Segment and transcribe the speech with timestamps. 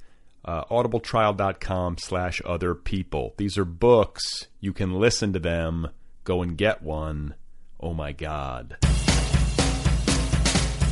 [0.45, 3.33] Uh, audibletrial.com slash other people.
[3.37, 4.47] These are books.
[4.59, 5.89] You can listen to them.
[6.23, 7.35] Go and get one.
[7.79, 8.77] Oh my God.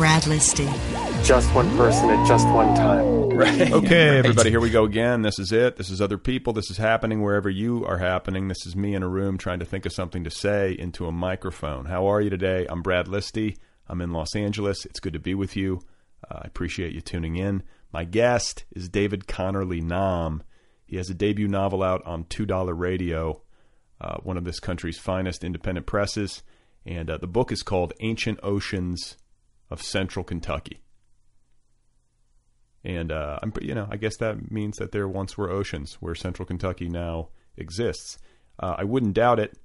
[0.00, 0.64] Brad Listi.
[1.26, 3.28] Just one person at just one time.
[3.28, 3.70] Right.
[3.70, 5.20] Okay, everybody, here we go again.
[5.20, 5.76] This is it.
[5.76, 6.54] This is other people.
[6.54, 8.48] This is happening wherever you are happening.
[8.48, 11.12] This is me in a room trying to think of something to say into a
[11.12, 11.84] microphone.
[11.84, 12.66] How are you today?
[12.70, 13.58] I'm Brad Listi.
[13.88, 14.86] I'm in Los Angeles.
[14.86, 15.82] It's good to be with you.
[16.30, 17.62] Uh, I appreciate you tuning in.
[17.92, 20.40] My guest is David Connerley Nahm.
[20.86, 23.42] He has a debut novel out on Two Dollar Radio,
[24.00, 26.42] uh, one of this country's finest independent presses,
[26.86, 29.18] and uh, the book is called Ancient Oceans
[29.70, 30.82] of Central Kentucky.
[32.84, 36.14] And uh, I'm, you know, I guess that means that there once were oceans where
[36.14, 38.18] Central Kentucky now exists.
[38.58, 39.58] Uh, I wouldn't doubt it.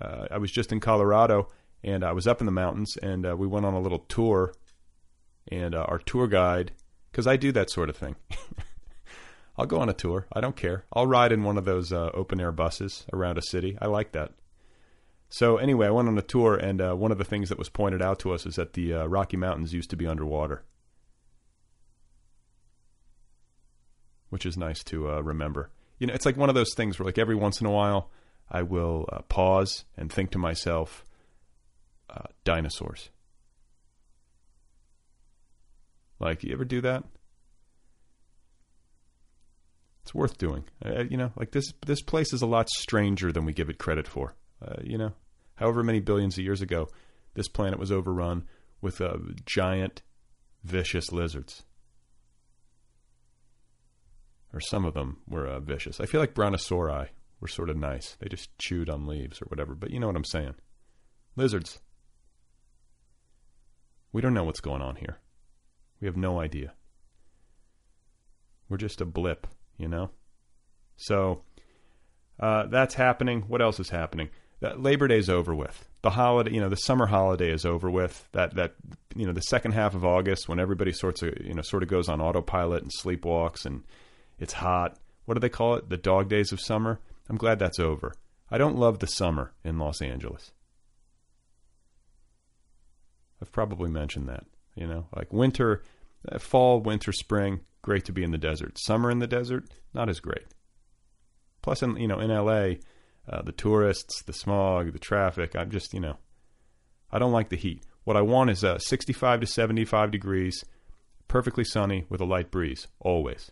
[0.00, 1.48] Uh, I was just in Colorado,
[1.82, 4.52] and I was up in the mountains, and uh, we went on a little tour.
[5.50, 6.72] And uh, our tour guide,
[7.10, 8.16] because I do that sort of thing.
[9.56, 10.26] I'll go on a tour.
[10.32, 10.84] I don't care.
[10.92, 13.76] I'll ride in one of those uh, open air buses around a city.
[13.80, 14.32] I like that.
[15.28, 18.00] So anyway, I went on a tour, and one of the things that was pointed
[18.00, 20.64] out to us is that the Rocky Mountains used to be underwater.
[24.30, 25.70] which is nice to uh, remember.
[25.98, 28.10] You know, it's like one of those things where, like, every once in a while,
[28.50, 31.04] I will uh, pause and think to myself,
[32.08, 33.10] uh, dinosaurs.
[36.20, 37.04] Like, you ever do that?
[40.02, 40.64] It's worth doing.
[40.84, 43.76] Uh, you know, like this this place is a lot stranger than we give it
[43.76, 44.34] credit for.
[44.64, 45.12] Uh, you know,
[45.56, 46.88] however many billions of years ago,
[47.34, 48.44] this planet was overrun
[48.80, 50.02] with uh, giant,
[50.64, 51.64] vicious lizards
[54.52, 56.00] or some of them were uh, vicious.
[56.00, 57.08] I feel like brontosauri
[57.40, 58.16] were sort of nice.
[58.18, 59.74] They just chewed on leaves or whatever.
[59.74, 60.54] But you know what I'm saying.
[61.36, 61.80] Lizards.
[64.12, 65.18] We don't know what's going on here.
[66.00, 66.72] We have no idea.
[68.68, 69.46] We're just a blip,
[69.76, 70.10] you know?
[70.96, 71.42] So
[72.40, 73.42] uh, that's happening.
[73.42, 74.30] What else is happening?
[74.60, 75.88] Labor Day's over with.
[76.02, 78.28] The holiday, you know, the summer holiday is over with.
[78.32, 78.74] That that
[79.14, 81.88] you know, the second half of August when everybody sorts of you know sort of
[81.88, 83.84] goes on autopilot and sleepwalks and
[84.38, 84.98] it's hot.
[85.24, 85.88] What do they call it?
[85.88, 87.00] The dog days of summer?
[87.28, 88.14] I'm glad that's over.
[88.50, 90.52] I don't love the summer in Los Angeles.
[93.42, 94.44] I've probably mentioned that.
[94.74, 95.82] You know, like winter,
[96.30, 98.78] uh, fall, winter, spring, great to be in the desert.
[98.78, 100.46] Summer in the desert, not as great.
[101.62, 102.76] Plus, in you know, in LA,
[103.28, 105.54] uh, the tourists, the smog, the traffic.
[105.54, 106.16] I'm just, you know,
[107.10, 107.82] I don't like the heat.
[108.04, 110.64] What I want is uh, 65 to 75 degrees,
[111.26, 113.50] perfectly sunny with a light breeze, always.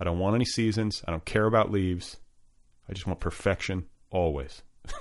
[0.00, 1.02] I don't want any seasons.
[1.06, 2.16] I don't care about leaves.
[2.88, 4.62] I just want perfection always.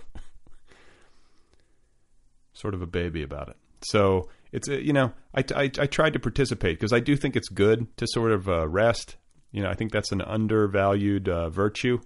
[2.54, 3.56] sort of a baby about it.
[3.82, 7.38] So it's a, you know I, I, I tried to participate because I do think
[7.38, 9.16] it's good to sort of uh, rest.
[9.52, 12.02] You know I think that's an undervalued uh, virtue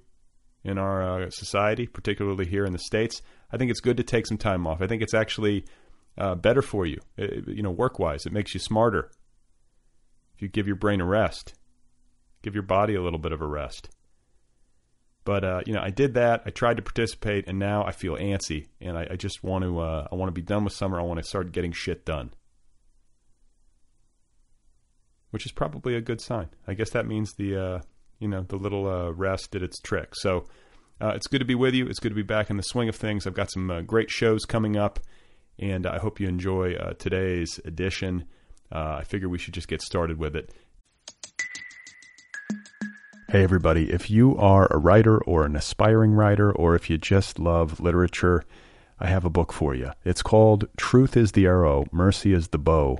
[0.63, 3.21] in our uh, society, particularly here in the states.
[3.51, 4.81] I think it's good to take some time off.
[4.81, 5.65] I think it's actually
[6.17, 8.25] uh, better for you, uh, you know, work wise.
[8.25, 9.11] It makes you smarter
[10.35, 11.53] if you give your brain a rest,
[12.41, 13.89] give your body a little bit of a rest.
[15.25, 16.43] But uh, you know, I did that.
[16.45, 19.79] I tried to participate, and now I feel antsy, and I, I just want to.
[19.79, 20.99] Uh, I want to be done with summer.
[20.99, 22.33] I want to start getting shit done,
[25.29, 26.49] which is probably a good sign.
[26.67, 27.79] I guess that means the uh,
[28.19, 30.15] you know the little uh, rest did its trick.
[30.15, 30.45] So
[31.01, 31.87] uh, it's good to be with you.
[31.87, 33.27] It's good to be back in the swing of things.
[33.27, 34.99] I've got some uh, great shows coming up,
[35.59, 38.25] and I hope you enjoy today's edition.
[38.71, 40.51] I figure we should just get started with it.
[43.29, 43.91] Hey, everybody.
[43.91, 48.43] If you are a writer or an aspiring writer, or if you just love literature,
[48.99, 49.91] I have a book for you.
[50.05, 52.99] It's called Truth is the Arrow, Mercy is the Bow,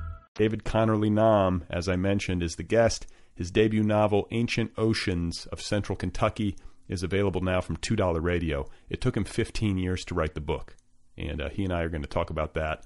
[0.35, 3.05] David Connerley Nahm, as I mentioned, is the guest.
[3.35, 6.55] His debut novel, Ancient Oceans of Central Kentucky,
[6.87, 8.69] is available now from $2 Radio.
[8.89, 10.77] It took him 15 years to write the book,
[11.17, 12.85] and uh, he and I are going to talk about that,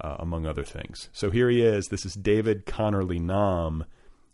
[0.00, 1.10] uh, among other things.
[1.12, 1.88] So here he is.
[1.88, 3.84] This is David Connerley Nahm,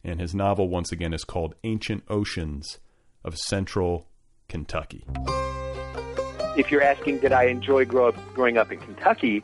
[0.05, 2.79] and his novel, once again, is called Ancient Oceans
[3.25, 4.07] of Central
[4.49, 5.05] Kentucky.
[6.57, 9.43] If you're asking, did I enjoy grow up, growing up in Kentucky?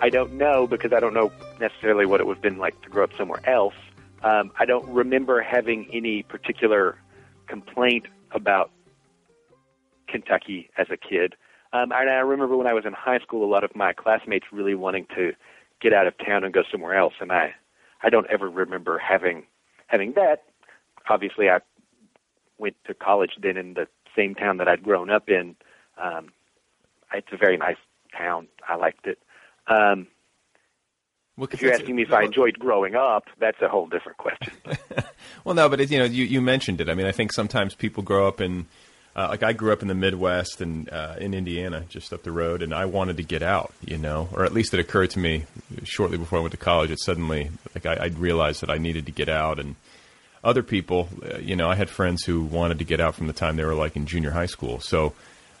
[0.00, 2.88] I don't know because I don't know necessarily what it would have been like to
[2.88, 3.74] grow up somewhere else.
[4.22, 6.98] Um, I don't remember having any particular
[7.46, 8.70] complaint about
[10.06, 11.34] Kentucky as a kid.
[11.72, 14.46] Um, and I remember when I was in high school, a lot of my classmates
[14.52, 15.32] really wanting to
[15.80, 17.54] get out of town and go somewhere else, and I,
[18.02, 19.44] I don't ever remember having
[19.88, 20.44] having that.
[21.08, 21.60] Obviously, I
[22.58, 25.54] went to college then in the same town that I'd grown up in.
[26.02, 26.28] Um,
[27.12, 27.76] it's a very nice
[28.16, 28.48] town.
[28.68, 29.18] I liked it.
[29.68, 30.06] Um,
[31.36, 34.54] well, if you're asking me if I enjoyed growing up, that's a whole different question.
[35.44, 36.88] well, no, but it, you know, you, you mentioned it.
[36.88, 38.64] I mean, I think sometimes people grow up in,
[39.14, 42.32] uh, like I grew up in the Midwest and uh, in Indiana, just up the
[42.32, 45.18] road, and I wanted to get out, you know, or at least it occurred to
[45.18, 45.44] me
[45.84, 46.90] shortly before I went to college.
[46.90, 49.76] It suddenly, like, I, I realized that I needed to get out, and
[50.42, 53.34] other people, uh, you know, I had friends who wanted to get out from the
[53.34, 54.80] time they were like in junior high school.
[54.80, 55.12] So,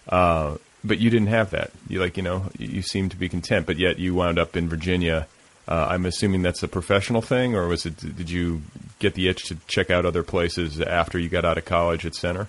[0.08, 1.70] uh, but you didn't have that.
[1.88, 4.68] You like, you know, you seemed to be content, but yet you wound up in
[4.68, 5.26] Virginia.
[5.68, 7.96] Uh, I'm assuming that's a professional thing, or was it?
[7.96, 8.62] Did you
[8.98, 12.14] get the itch to check out other places after you got out of college at
[12.14, 12.48] Centre?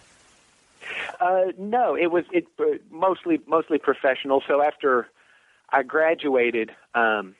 [1.19, 4.43] Uh, no, it was it uh, mostly mostly professional.
[4.47, 5.07] So after
[5.69, 7.35] I graduated, um,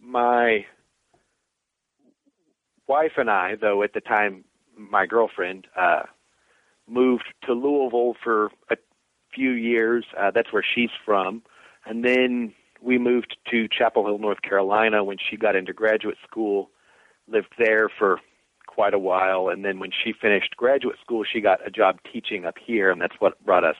[0.00, 0.64] my
[2.86, 4.44] wife and I, though at the time
[4.76, 6.04] my girlfriend, uh,
[6.88, 8.76] moved to Louisville for a
[9.34, 10.04] few years.
[10.18, 11.42] Uh, that's where she's from.
[11.86, 16.70] And then we moved to Chapel Hill, North Carolina when she got into graduate school,
[17.28, 18.20] lived there for
[18.66, 19.48] quite a while.
[19.48, 23.00] And then when she finished graduate school, she got a job teaching up here, and
[23.00, 23.76] that's what brought us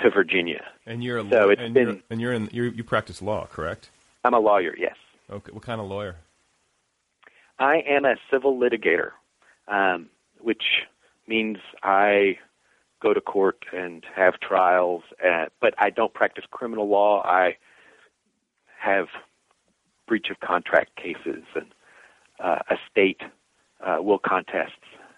[0.00, 0.64] to Virginia.
[0.86, 1.88] And you're a so it's and been.
[1.88, 3.90] you're, and you're in you you practice law, correct?
[4.24, 4.96] I'm a lawyer, yes.
[5.30, 6.16] Okay, what kind of lawyer?
[7.58, 9.10] I am a civil litigator,
[9.66, 10.08] um,
[10.40, 10.62] which
[11.26, 12.38] means I
[13.00, 17.22] go to court and have trials, uh, but I don't practice criminal law.
[17.24, 17.56] I
[18.80, 19.06] have
[20.06, 21.66] breach of contract cases and
[22.42, 23.20] uh, estate
[23.84, 24.72] uh, will contests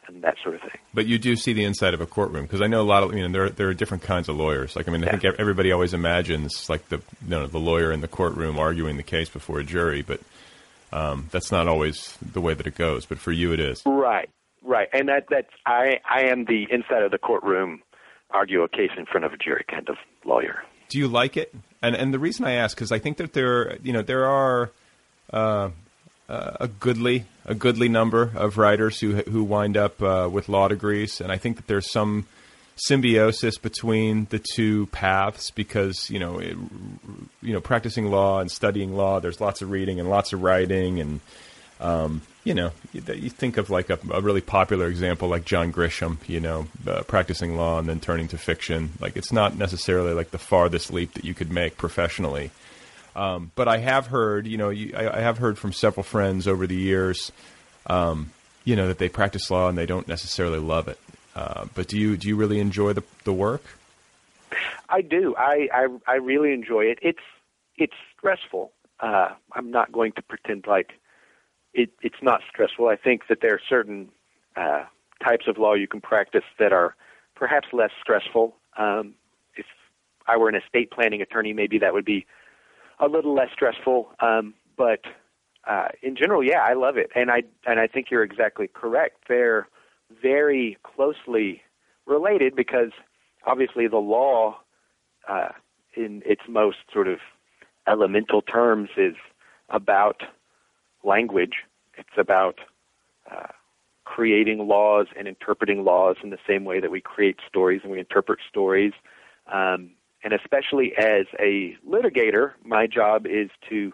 [0.08, 0.80] and that sort of thing.
[0.92, 3.14] But you do see the inside of a courtroom because I know a lot of
[3.14, 4.76] you know there are, there are different kinds of lawyers.
[4.76, 8.00] Like I mean, I think everybody always imagines like the you know the lawyer in
[8.00, 10.20] the courtroom arguing the case before a jury, but
[10.92, 13.06] um, that's not always the way that it goes.
[13.06, 13.82] But for you, it is.
[13.86, 14.30] Right,
[14.62, 17.82] right, and that that's I I am the inside of the courtroom
[18.30, 20.62] argue a case in front of a jury kind of lawyer.
[20.88, 21.54] Do you like it?
[21.82, 24.70] And and the reason I ask because I think that there you know there are.
[25.32, 25.70] Uh,
[26.28, 30.68] uh, a goodly a goodly number of writers who who wind up uh, with law
[30.68, 32.26] degrees, and I think that there's some
[32.76, 36.56] symbiosis between the two paths because you know it,
[37.42, 39.18] you know practicing law and studying law.
[39.18, 41.20] There's lots of reading and lots of writing, and
[41.80, 46.18] um, you know you, think of like a, a, really popular example like John Grisham,
[46.28, 48.92] you know, uh, practicing law and then turning to fiction.
[49.00, 52.50] Like it's not necessarily like the farthest leap that you could make professionally.
[53.14, 56.46] Um, but I have heard, you know, you, I, I, have heard from several friends
[56.46, 57.32] over the years,
[57.86, 58.30] um,
[58.64, 60.98] you know, that they practice law and they don't necessarily love it.
[61.34, 63.62] Uh, but do you do you really enjoy the the work?
[64.88, 65.34] I do.
[65.36, 66.98] I I, I really enjoy it.
[67.02, 67.22] It's
[67.76, 68.72] it's stressful.
[69.00, 70.99] Uh, I'm not going to pretend like
[71.74, 72.88] it, it's not stressful.
[72.88, 74.08] I think that there are certain
[74.56, 74.84] uh,
[75.24, 76.96] types of law you can practice that are
[77.34, 78.54] perhaps less stressful.
[78.76, 79.14] Um,
[79.56, 79.66] if
[80.26, 82.26] I were an estate planning attorney, maybe that would be
[82.98, 84.10] a little less stressful.
[84.20, 85.00] Um, but
[85.66, 89.24] uh, in general, yeah, I love it, and I and I think you're exactly correct.
[89.28, 89.68] They're
[90.22, 91.62] very closely
[92.06, 92.90] related because
[93.46, 94.58] obviously the law,
[95.28, 95.50] uh,
[95.94, 97.18] in its most sort of
[97.86, 99.14] elemental terms, is
[99.68, 100.22] about
[101.04, 101.64] language.
[101.96, 102.58] It's about
[103.30, 103.48] uh,
[104.04, 107.98] creating laws and interpreting laws in the same way that we create stories and we
[107.98, 108.92] interpret stories.
[109.52, 109.92] Um,
[110.22, 113.92] and especially as a litigator, my job is to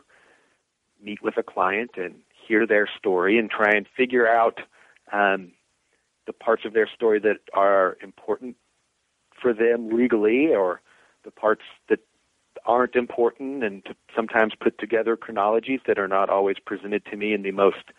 [1.02, 4.60] meet with a client and hear their story and try and figure out
[5.12, 5.52] um,
[6.26, 8.56] the parts of their story that are important
[9.40, 10.80] for them legally or
[11.24, 12.00] the parts that
[12.66, 17.32] aren't important and to sometimes put together chronologies that are not always presented to me
[17.32, 17.92] in the most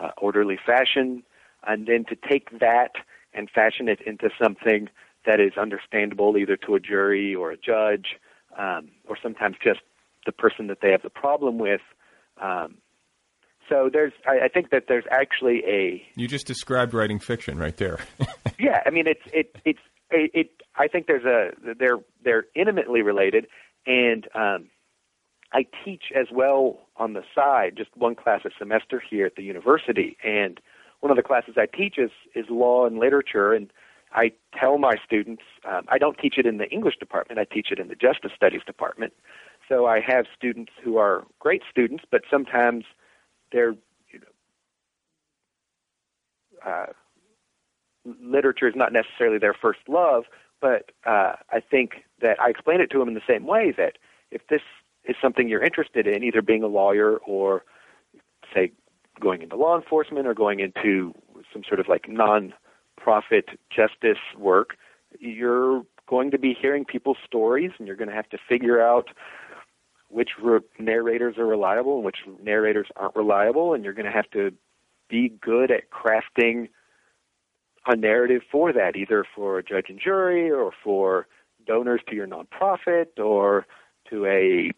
[0.00, 1.22] uh, orderly fashion
[1.66, 2.92] and then to take that
[3.34, 4.88] and fashion it into something
[5.26, 8.16] that is understandable either to a jury or a judge,
[8.58, 9.80] um, or sometimes just
[10.26, 11.80] the person that they have the problem with.
[12.40, 12.78] Um,
[13.68, 16.02] so there's, I, I think that there's actually a.
[16.16, 18.00] You just described writing fiction right there.
[18.58, 19.78] yeah, I mean it's it it's
[20.10, 20.50] it, it.
[20.76, 23.46] I think there's a they're they're intimately related,
[23.86, 24.68] and um,
[25.52, 29.42] I teach as well on the side, just one class a semester here at the
[29.42, 30.60] university, and
[31.00, 33.70] one of the classes I teach is is law and literature, and
[34.14, 37.70] I tell my students, um, I don't teach it in the English department, I teach
[37.70, 39.12] it in the Justice Studies department.
[39.68, 42.84] So I have students who are great students, but sometimes
[43.52, 43.74] they're,
[44.12, 44.26] you know,
[46.70, 46.86] uh,
[48.22, 50.24] literature is not necessarily their first love,
[50.62, 53.98] but uh, I think that I explain it to them in the same way that
[54.30, 54.62] if this
[55.04, 57.64] is something you're interested in, either being a lawyer or,
[58.54, 58.70] say,
[59.20, 61.12] going into law enforcement or going into
[61.52, 62.54] some sort of like non
[62.96, 64.76] profit justice work,
[65.18, 69.08] you're going to be hearing people's stories and you're going to have to figure out
[70.08, 74.30] which re- narrators are reliable and which narrators aren't reliable and you're going to have
[74.30, 74.52] to
[75.08, 76.68] be good at crafting
[77.86, 81.26] a narrative for that either for a judge and jury or for
[81.66, 83.66] donors to your nonprofit or
[84.08, 84.70] to a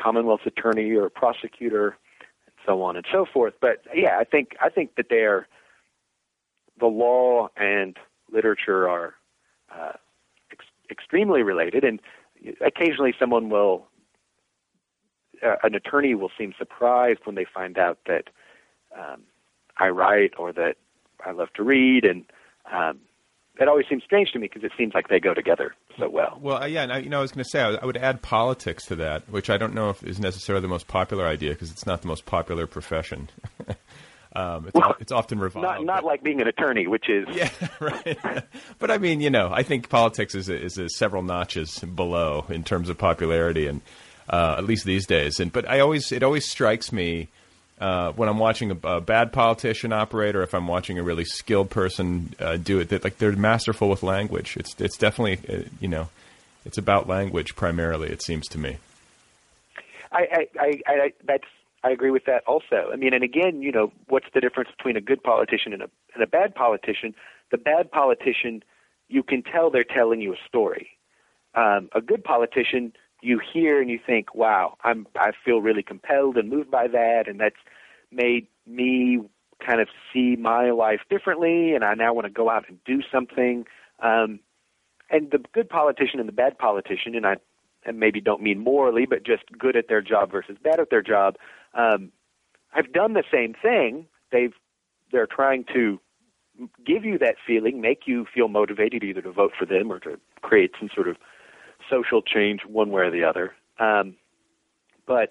[0.00, 1.96] commonwealth attorney or prosecutor
[2.46, 3.54] and so on and so forth.
[3.60, 5.46] But yeah i think i think that they're
[6.82, 7.96] the law and
[8.30, 9.14] literature are
[9.74, 9.92] uh,
[10.50, 12.00] ex- extremely related, and
[12.64, 13.86] occasionally someone will,
[15.42, 18.24] uh, an attorney will seem surprised when they find out that
[18.98, 19.22] um,
[19.78, 20.76] I write or that
[21.24, 22.24] I love to read, and
[22.72, 22.98] um,
[23.60, 26.38] it always seems strange to me because it seems like they go together so well.
[26.40, 27.96] Well, uh, yeah, and I, you know, I was going to say I, I would
[27.96, 31.50] add politics to that, which I don't know if is necessarily the most popular idea
[31.50, 33.28] because it's not the most popular profession.
[34.34, 35.62] Um, it's, well, it's often reviled.
[35.62, 37.50] Not, not like being an attorney, which is yeah,
[37.80, 38.18] right.
[38.78, 42.88] but I mean, you know, I think politics is is several notches below in terms
[42.88, 43.82] of popularity, and
[44.30, 45.38] uh, at least these days.
[45.38, 47.28] And but I always it always strikes me
[47.82, 51.24] uh, when I'm watching a, a, bad politician operate, or if I'm watching a really
[51.24, 54.56] skilled person uh, do it, that like they're masterful with language.
[54.56, 56.08] It's it's definitely uh, you know,
[56.64, 58.08] it's about language primarily.
[58.08, 58.78] It seems to me.
[60.12, 61.48] I, I, I, I that's
[61.82, 62.90] I agree with that also.
[62.92, 65.90] I mean, and again, you know, what's the difference between a good politician and a,
[66.14, 67.16] and a bad politician?
[67.50, 68.62] The bad politician,
[69.08, 70.90] you can tell they're telling you a story.
[71.56, 76.36] Um, a good politician you hear and you think, "Wow, I'm I feel really compelled
[76.36, 77.56] and moved by that," and that's
[78.10, 79.20] made me
[79.64, 83.00] kind of see my life differently, and I now want to go out and do
[83.10, 83.66] something.
[84.00, 84.40] Um,
[85.08, 87.36] and the good politician and the bad politician, and I
[87.84, 91.02] and maybe don't mean morally, but just good at their job versus bad at their
[91.02, 91.36] job,
[91.74, 92.12] um,
[92.70, 94.06] have done the same thing.
[94.30, 94.54] They've
[95.10, 96.00] they're trying to
[96.84, 100.18] give you that feeling, make you feel motivated either to vote for them or to
[100.42, 101.16] create some sort of
[101.90, 103.52] social change one way or the other.
[103.78, 104.16] Um,
[105.06, 105.30] but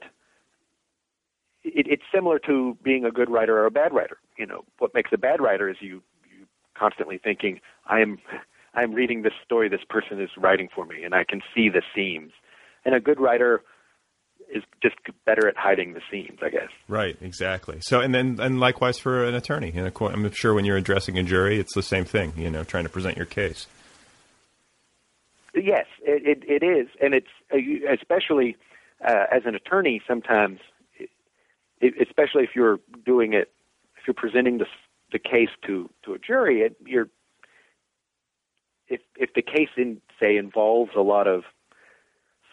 [1.64, 4.18] it, it's similar to being a good writer or a bad writer.
[4.38, 6.46] You know, what makes a bad writer is you you
[6.78, 8.18] constantly thinking, I am
[8.74, 11.82] I'm reading this story this person is writing for me, and I can see the
[11.96, 12.32] seams.
[12.86, 13.62] And a good writer
[14.54, 16.70] is just better at hiding the seams, I guess.
[16.88, 17.80] Right, exactly.
[17.82, 19.72] So, and then, and likewise for an attorney.
[19.74, 22.34] In a court, I'm sure when you're addressing a jury, it's the same thing.
[22.36, 23.68] You know, trying to present your case.
[25.54, 27.58] Yes, it it, it is, and it's uh,
[27.94, 28.56] especially
[29.06, 30.02] uh, as an attorney.
[30.08, 30.60] Sometimes,
[31.80, 33.52] it, especially if you're doing it,
[33.98, 34.66] if you're presenting the
[35.12, 37.10] the case to to a jury, it, you're
[38.88, 41.44] if if the case in say involves a lot of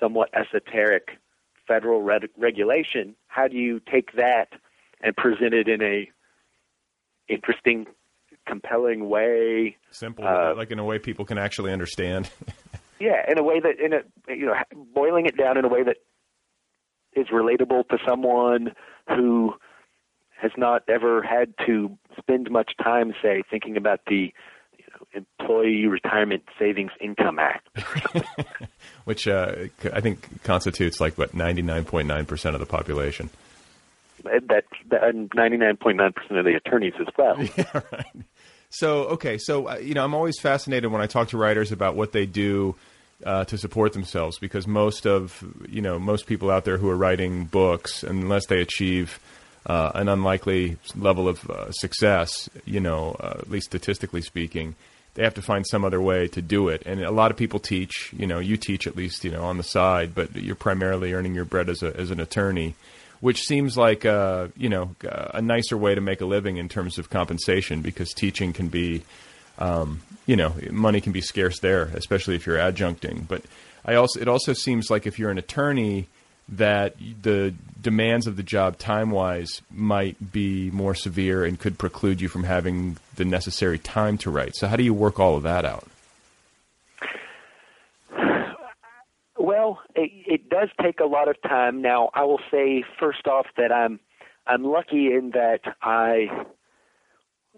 [0.00, 1.18] somewhat esoteric
[1.66, 4.48] federal reg- regulation, how do you take that
[5.02, 6.08] and present it in a
[7.28, 7.86] interesting,
[8.46, 9.76] compelling way?
[9.90, 12.30] Simple, uh, like in a way people can actually understand.
[13.00, 14.54] yeah, in a way that in a you know
[14.94, 15.96] boiling it down in a way that
[17.14, 18.72] is relatable to someone
[19.08, 19.54] who
[20.40, 24.32] has not ever had to spend much time, say, thinking about the
[24.76, 27.68] you know, Employee Retirement Savings Income Act,
[29.04, 29.54] which uh,
[29.92, 33.30] I think constitutes like what ninety nine point nine percent of the population.
[34.24, 37.36] That and ninety nine point nine percent of the attorneys as well.
[37.56, 38.24] Yeah, right.
[38.70, 41.96] So okay, so uh, you know, I'm always fascinated when I talk to writers about
[41.96, 42.74] what they do
[43.24, 46.96] uh, to support themselves because most of you know most people out there who are
[46.96, 49.18] writing books, unless they achieve
[49.66, 54.74] uh, an unlikely level of uh, success, you know, uh, at least statistically speaking,
[55.14, 56.82] they have to find some other way to do it.
[56.86, 59.56] And a lot of people teach, you know, you teach at least, you know, on
[59.56, 62.74] the side, but you're primarily earning your bread as a as an attorney,
[63.20, 66.98] which seems like uh, you know a nicer way to make a living in terms
[66.98, 69.02] of compensation because teaching can be,
[69.58, 73.26] um, you know, money can be scarce there, especially if you're adjuncting.
[73.26, 73.42] But
[73.84, 76.08] I also it also seems like if you're an attorney
[76.48, 82.20] that the demands of the job time wise might be more severe and could preclude
[82.20, 84.56] you from having the necessary time to write.
[84.56, 85.86] So, how do you work all of that out?
[89.68, 91.82] Well, it, it does take a lot of time.
[91.82, 94.00] Now, I will say first off that I'm
[94.46, 96.28] I'm lucky in that I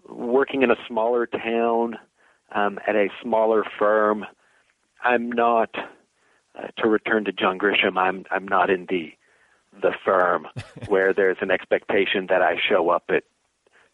[0.09, 1.95] working in a smaller town
[2.53, 4.25] um, at a smaller firm.
[5.01, 5.73] I'm not
[6.53, 9.13] uh, to return to John Grisham, I'm I'm not in the
[9.81, 10.47] the firm
[10.89, 13.23] where there's an expectation that I show up at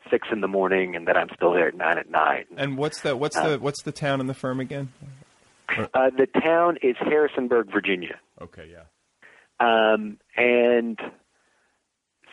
[0.10, 2.47] six in the morning and that I'm still there at nine at night.
[2.58, 4.91] And what's the what's the uh, what's the town and the firm again?
[5.69, 8.19] Uh, the town is Harrisonburg, Virginia.
[8.41, 8.86] Okay, yeah.
[9.60, 10.99] Um, and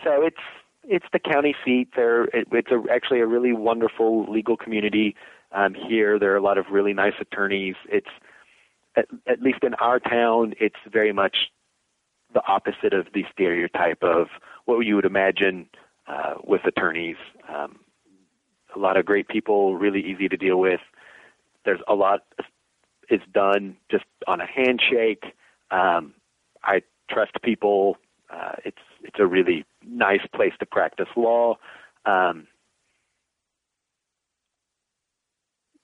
[0.02, 0.36] so it's
[0.84, 1.88] it's the county seat.
[1.96, 5.16] There, it, it's a, actually a really wonderful legal community
[5.52, 6.18] um, here.
[6.18, 7.74] There are a lot of really nice attorneys.
[7.90, 8.10] It's
[8.96, 11.36] at, at least in our town, it's very much
[12.32, 14.28] the opposite of the stereotype of
[14.64, 15.68] what you would imagine
[16.06, 17.16] uh, with attorneys.
[17.48, 17.80] Um,
[18.74, 20.80] a lot of great people, really easy to deal with.
[21.64, 22.20] There's a lot
[23.10, 25.24] is done just on a handshake.
[25.70, 26.14] Um,
[26.62, 27.96] I trust people.
[28.30, 31.56] Uh, it's it's a really nice place to practice law.
[32.06, 32.46] Um,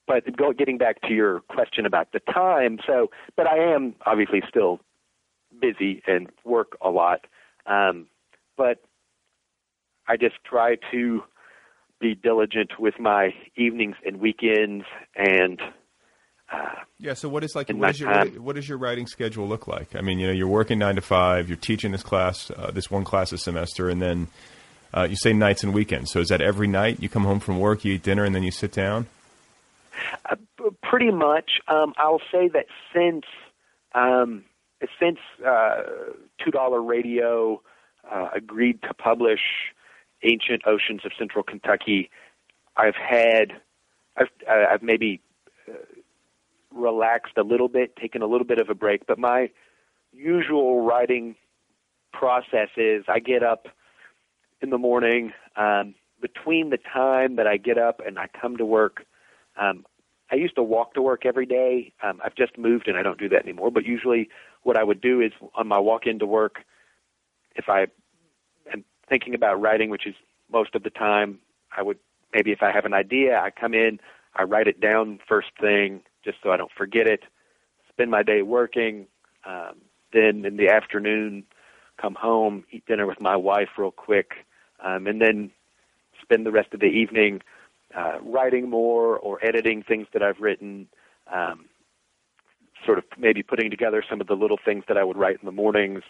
[0.06, 4.42] but go, getting back to your question about the time, so but I am obviously
[4.48, 4.80] still
[5.60, 7.26] busy and work a lot,
[7.66, 8.06] um,
[8.56, 8.82] but
[10.08, 11.22] I just try to
[12.00, 15.60] be diligent with my evenings and weekends and.
[16.50, 17.14] Uh, yeah.
[17.14, 19.94] So what is like what is your what does your writing schedule look like?
[19.94, 21.48] I mean, you know, you're working nine to five.
[21.48, 24.28] You're teaching this class, uh, this one class a semester, and then
[24.92, 26.10] uh, you say nights and weekends.
[26.10, 28.42] So is that every night you come home from work, you eat dinner, and then
[28.42, 29.06] you sit down?
[30.28, 30.36] Uh,
[30.82, 31.60] pretty much.
[31.68, 33.24] Um, I'll say that since
[33.94, 34.44] um,
[34.98, 35.82] since uh,
[36.44, 37.62] Two Dollar Radio
[38.10, 39.40] uh, agreed to publish
[40.22, 42.10] Ancient Oceans of Central Kentucky,
[42.76, 43.52] I've had
[44.16, 45.20] I've, I've maybe
[46.74, 49.06] relaxed a little bit, taken a little bit of a break.
[49.06, 49.50] But my
[50.12, 51.36] usual writing
[52.12, 53.68] process is I get up
[54.60, 55.32] in the morning.
[55.56, 59.04] Um, between the time that I get up and I come to work,
[59.58, 59.84] um,
[60.30, 61.92] I used to walk to work every day.
[62.02, 63.70] Um, I've just moved and I don't do that anymore.
[63.70, 64.28] But usually,
[64.62, 66.58] what I would do is on my walk into work,
[67.56, 67.86] if I
[68.72, 70.14] am thinking about writing, which is
[70.52, 71.38] most of the time,
[71.76, 71.98] I would
[72.32, 73.98] maybe if I have an idea, I come in,
[74.36, 77.20] I write it down first thing just so I don't forget it.
[77.88, 79.06] Spend my day working.
[79.44, 79.76] Um,
[80.12, 81.44] then in the afternoon,
[82.00, 84.32] come home, eat dinner with my wife real quick,
[84.84, 85.50] um, and then
[86.20, 87.42] spend the rest of the evening
[87.96, 90.88] uh, writing more or editing things that I've written.
[91.32, 91.66] Um,
[92.84, 95.46] sort of maybe putting together some of the little things that I would write in
[95.46, 96.02] the mornings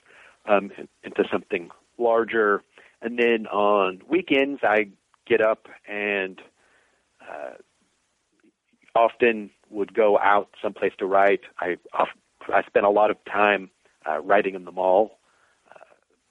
[0.46, 0.70] um,
[1.02, 2.62] into something larger.
[3.02, 4.88] And then on weekends, I
[5.26, 6.40] get up and
[7.20, 7.54] uh,
[8.94, 11.40] often would go out someplace to write.
[11.58, 13.70] I I spent a lot of time
[14.08, 15.18] uh, writing in the mall.
[15.70, 15.78] Uh,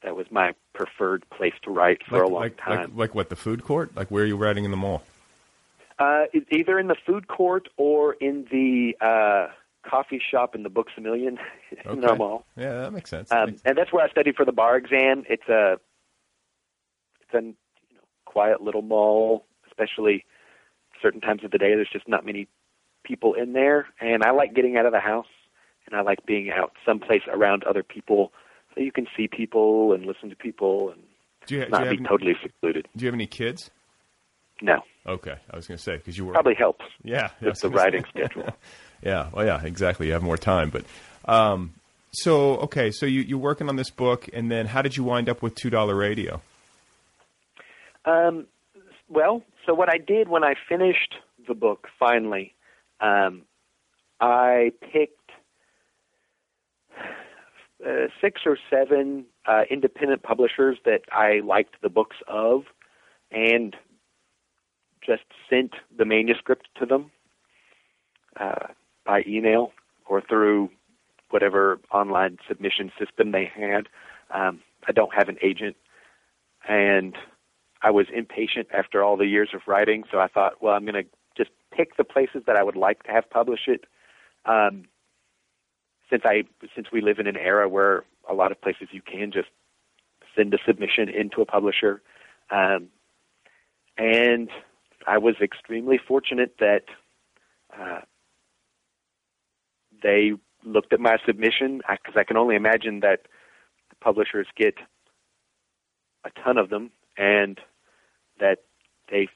[0.03, 2.77] that was my preferred place to write for like, a long like, time.
[2.81, 3.29] Like, like what?
[3.29, 3.95] The food court?
[3.95, 5.03] Like where are you writing in the mall?
[5.97, 9.47] Uh, either in the food court or in the uh,
[9.87, 11.37] coffee shop in the Books a Million
[11.71, 12.07] in Okay.
[12.07, 12.45] our mall.
[12.55, 13.31] Yeah, that makes sense.
[13.31, 15.23] Um, and that's where I studied for the bar exam.
[15.29, 15.73] It's a
[17.21, 17.55] it's a you
[17.95, 20.25] know, quiet little mall, especially
[21.01, 21.75] certain times of the day.
[21.75, 22.47] There's just not many
[23.09, 25.25] people in there, and I like getting out of the house,
[25.85, 28.31] and I like being out someplace around other people,
[28.73, 31.01] so you can see people and listen to people and
[31.47, 32.87] do you, do not you be any, totally secluded.
[32.95, 33.71] Do you have any kids?
[34.61, 37.69] No, Okay, I was going to say because you were probably helps yeah with the
[37.69, 37.83] gonna say.
[37.83, 38.49] writing schedule.
[39.01, 40.07] Yeah, well, yeah, exactly.
[40.07, 40.85] You have more time, but
[41.25, 41.73] um,
[42.11, 45.27] so okay, so you you're working on this book, and then how did you wind
[45.29, 46.41] up with two dollar radio?
[48.05, 48.45] Um,
[49.09, 51.15] well, so what I did when I finished
[51.47, 52.53] the book finally,
[53.01, 53.43] um,
[54.19, 55.31] I picked
[57.85, 62.63] uh, six or seven uh, independent publishers that I liked the books of,
[63.31, 63.75] and
[65.05, 67.11] just sent the manuscript to them
[68.39, 68.67] uh,
[69.05, 69.71] by email
[70.05, 70.69] or through
[71.29, 73.87] whatever online submission system they had.
[74.33, 75.77] Um, I don't have an agent,
[76.67, 77.15] and
[77.81, 81.03] I was impatient after all the years of writing, so I thought, well, I'm going
[81.05, 81.09] to
[81.75, 83.85] pick the places that I would like to have publish it.
[84.45, 84.85] Um,
[86.09, 86.43] since I
[86.75, 89.49] since we live in an era where a lot of places you can just
[90.35, 92.01] send a submission into a publisher,
[92.49, 92.87] um,
[93.97, 94.49] and
[95.07, 96.85] I was extremely fortunate that
[97.77, 98.01] uh,
[100.01, 103.27] they looked at my submission because I can only imagine that
[104.01, 104.75] publishers get
[106.25, 107.59] a ton of them and
[108.39, 108.63] that
[109.09, 109.27] they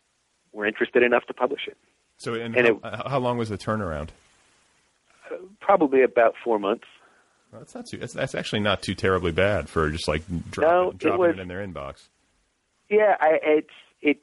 [0.51, 1.77] were interested enough to publish it.
[2.23, 4.09] So, and, And how, how long was the turnaround?
[5.59, 6.85] Probably about four months.
[7.51, 7.97] Well, that's not too.
[7.97, 11.35] That's, that's actually not too terribly bad for just like drop, No, it dropping was-
[11.35, 12.07] it in their inbox.
[12.89, 13.69] Yeah, I, it's
[14.01, 14.17] it.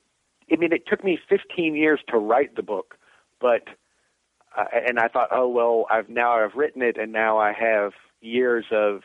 [0.52, 2.96] I mean, it took me 15 years to write the book,
[3.40, 3.64] but
[4.56, 7.92] uh, and I thought, oh well, I've now I've written it, and now I have
[8.20, 9.00] years of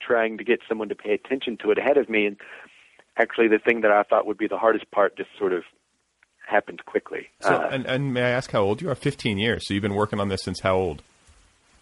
[0.00, 2.26] trying to get someone to pay attention to it ahead of me.
[2.26, 2.36] And
[3.16, 5.62] actually, the thing that I thought would be the hardest part just sort of
[6.46, 7.28] happened quickly.
[7.40, 8.94] So, Uh, and, and may I ask how old you are?
[8.94, 9.66] Fifteen years.
[9.66, 11.02] So you've been working on this since how old?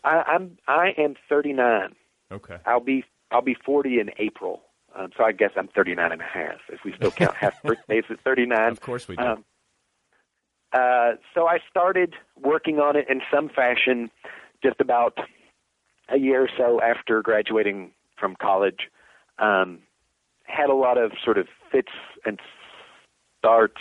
[0.05, 1.95] I, I'm I am 39.
[2.33, 2.57] Okay.
[2.67, 4.63] I'll be I'll be 40 in April.
[4.95, 8.05] Um, so I guess I'm 39 and a half if we still count half birthdays
[8.11, 8.73] at 39.
[8.73, 9.23] Of course we do.
[9.23, 9.45] Um,
[10.73, 14.11] uh, so I started working on it in some fashion
[14.63, 15.19] just about
[16.09, 18.91] a year or so after graduating from college.
[19.39, 19.81] Um,
[20.45, 21.93] had a lot of sort of fits
[22.27, 22.39] and
[23.39, 23.81] starts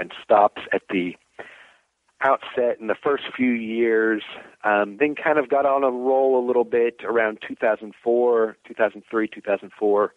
[0.00, 1.14] and stops at the
[2.22, 4.22] outset in the first few years,
[4.64, 10.14] um, then kind of got on a roll a little bit around 2004, 2003, 2004.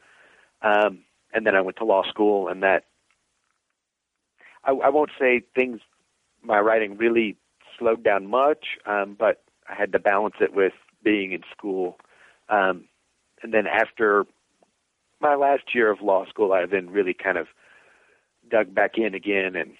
[0.61, 0.99] Um,
[1.33, 2.85] and then I went to law school, and that
[4.63, 5.79] I, I won't say things,
[6.41, 7.37] my writing really
[7.77, 11.97] slowed down much, um, but I had to balance it with being in school.
[12.49, 12.85] Um,
[13.41, 14.25] and then after
[15.19, 17.47] my last year of law school, I then really kind of
[18.49, 19.71] dug back in again and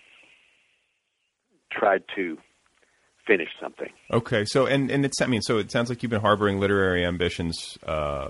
[1.72, 2.38] tried to
[3.26, 3.90] finish something.
[4.12, 4.46] Okay.
[4.46, 7.78] So and and it's I mean so it sounds like you've been harboring literary ambitions
[7.86, 8.30] uh,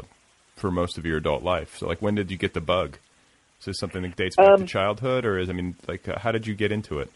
[0.55, 1.77] for most of your adult life.
[1.77, 2.97] So like when did you get the bug?
[3.59, 6.19] Is this something that dates back to Um, childhood, or is I mean like uh,
[6.19, 7.09] how did you get into it?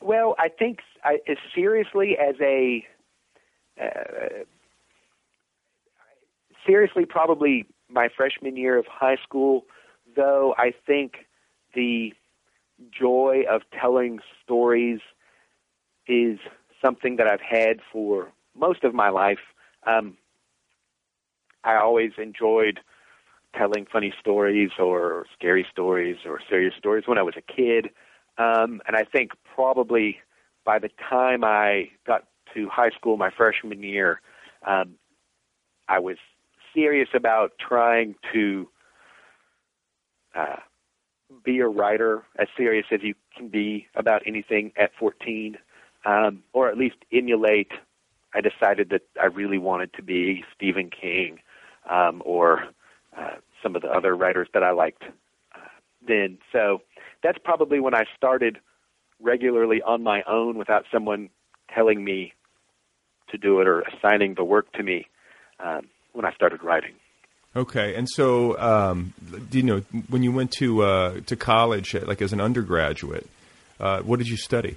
[0.00, 2.86] Well, I think I, as seriously as a
[3.80, 4.44] uh,
[6.66, 9.64] seriously probably my freshman year of high school,
[10.14, 11.26] though I think
[11.74, 12.12] the
[12.90, 15.00] joy of telling stories
[16.06, 16.38] is
[16.82, 19.38] something that I've had for most of my life.
[19.86, 20.16] Um,
[21.64, 22.80] I always enjoyed
[23.56, 27.90] telling funny stories or scary stories or serious stories when I was a kid.
[28.38, 30.18] Um, and I think probably
[30.64, 34.20] by the time I got to high school, my freshman year,
[34.66, 34.94] um,
[35.88, 36.16] I was
[36.74, 38.68] serious about trying to
[40.34, 40.56] uh,
[41.44, 45.56] be a writer, as serious as you can be about anything at 14,
[46.04, 47.72] um, or at least emulate.
[48.34, 51.38] I decided that I really wanted to be Stephen King
[51.88, 52.64] um, or
[53.16, 55.02] uh, some of the other writers that I liked
[55.54, 55.68] uh,
[56.06, 56.38] then.
[56.50, 56.82] So
[57.22, 58.58] that's probably when I started
[59.20, 61.28] regularly on my own without someone
[61.74, 62.32] telling me
[63.30, 65.06] to do it or assigning the work to me
[65.60, 66.92] um, when I started writing.
[67.54, 69.12] Okay, and so um,
[69.50, 73.28] you know when you went to uh, to college, like as an undergraduate,
[73.78, 74.76] uh, what did you study?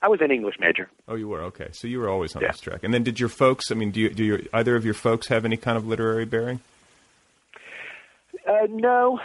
[0.00, 0.88] I was an English major.
[1.06, 1.68] Oh, you were okay.
[1.72, 2.48] So you were always on Yeah.
[2.52, 2.82] this track.
[2.82, 3.70] And then did your folks?
[3.70, 6.24] I mean, do you, do your, either of your folks have any kind of literary
[6.24, 6.58] bearing?
[8.48, 9.20] Uh, no,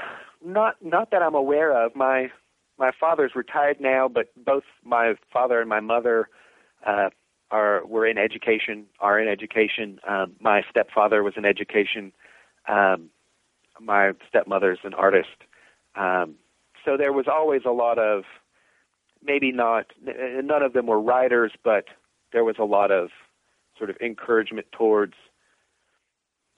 [0.46, 1.96] not not that I'm aware of.
[1.96, 2.30] My
[2.78, 6.30] my father's retired now, but both my father and my mother
[6.86, 7.10] uh,
[7.52, 8.86] are were in education.
[9.00, 10.00] Are in education.
[10.08, 12.12] Um, my stepfather was in education.
[12.68, 13.10] Um,
[13.80, 15.44] my stepmother's an artist.
[15.96, 16.36] Um,
[16.84, 18.24] so there was always a lot of
[19.24, 21.86] maybe not none of them were writers, but
[22.34, 23.10] there was a lot of
[23.78, 25.14] sort of encouragement towards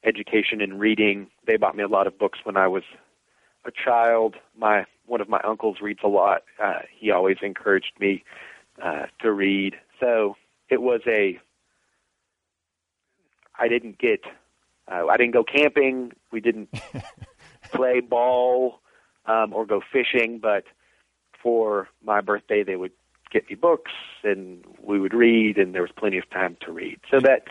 [0.04, 1.28] education and reading.
[1.46, 2.84] They bought me a lot of books when I was
[3.66, 4.36] a child.
[4.58, 6.44] My one of my uncles reads a lot.
[6.62, 8.24] Uh, he always encouraged me
[8.82, 9.76] uh, to read.
[10.00, 10.36] So
[10.70, 11.40] it was a.
[13.58, 14.22] I didn't get.
[14.88, 16.14] Uh, I didn't go camping.
[16.32, 16.70] We didn't
[17.72, 18.80] play ball
[19.26, 20.64] um, or go fishing, but
[21.42, 22.92] for my birthday, they would
[23.32, 23.92] get me books
[24.24, 27.00] and we would read, and there was plenty of time to read.
[27.12, 27.44] So that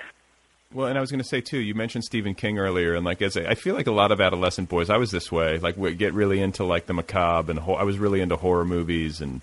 [0.73, 1.59] Well, and I was going to say too.
[1.59, 4.21] You mentioned Stephen King earlier, and like as a, I feel like a lot of
[4.21, 5.59] adolescent boys, I was this way.
[5.59, 8.65] Like we get really into like the macabre, and ho- I was really into horror
[8.65, 9.21] movies.
[9.21, 9.41] And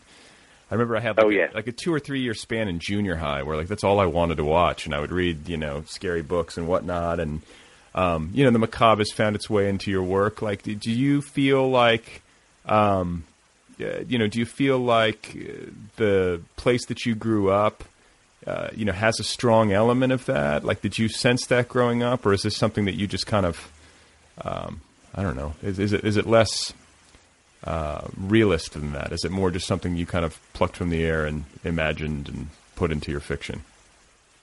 [0.72, 2.80] I remember I had like, Oh, a- like a two or three year span in
[2.80, 5.58] junior high where like that's all I wanted to watch, and I would read you
[5.58, 7.20] know scary books and whatnot.
[7.20, 7.42] And
[7.94, 10.42] um, you know the macabre has found its way into your work.
[10.42, 12.22] Like, do, do you feel like
[12.66, 13.24] um,
[13.80, 17.84] uh, you know, do you feel like uh, the place that you grew up,
[18.48, 20.64] uh, you know, has a strong element of that?
[20.64, 23.46] Like, did you sense that growing up, or is this something that you just kind
[23.46, 23.72] of,
[24.42, 24.80] um,
[25.14, 26.74] I don't know, is, is it is it less
[27.66, 29.12] uh, realist than that?
[29.12, 32.48] Is it more just something you kind of plucked from the air and imagined and
[32.76, 33.64] put into your fiction?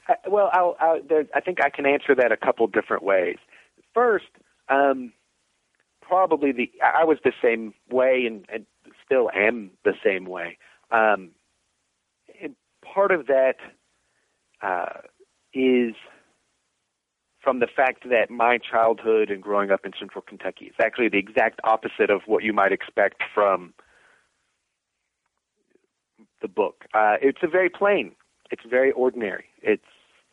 [0.09, 1.01] Uh, well, I'll, I'll,
[1.35, 3.37] I think I can answer that a couple different ways.
[3.95, 4.27] First,
[4.69, 5.13] um,
[6.01, 8.67] probably the I was the same way, and, and
[9.05, 10.59] still am the same way.
[10.91, 11.31] Um,
[12.43, 13.57] and part of that
[14.61, 15.01] uh,
[15.55, 15.95] is
[17.43, 21.19] from the fact that my childhood and growing up in Central Kentucky is actually the
[21.19, 23.75] exact opposite of what you might expect from
[26.41, 26.85] the book.
[26.95, 28.13] Uh, it's a very plain.
[28.51, 29.45] It's very ordinary.
[29.63, 29.83] It's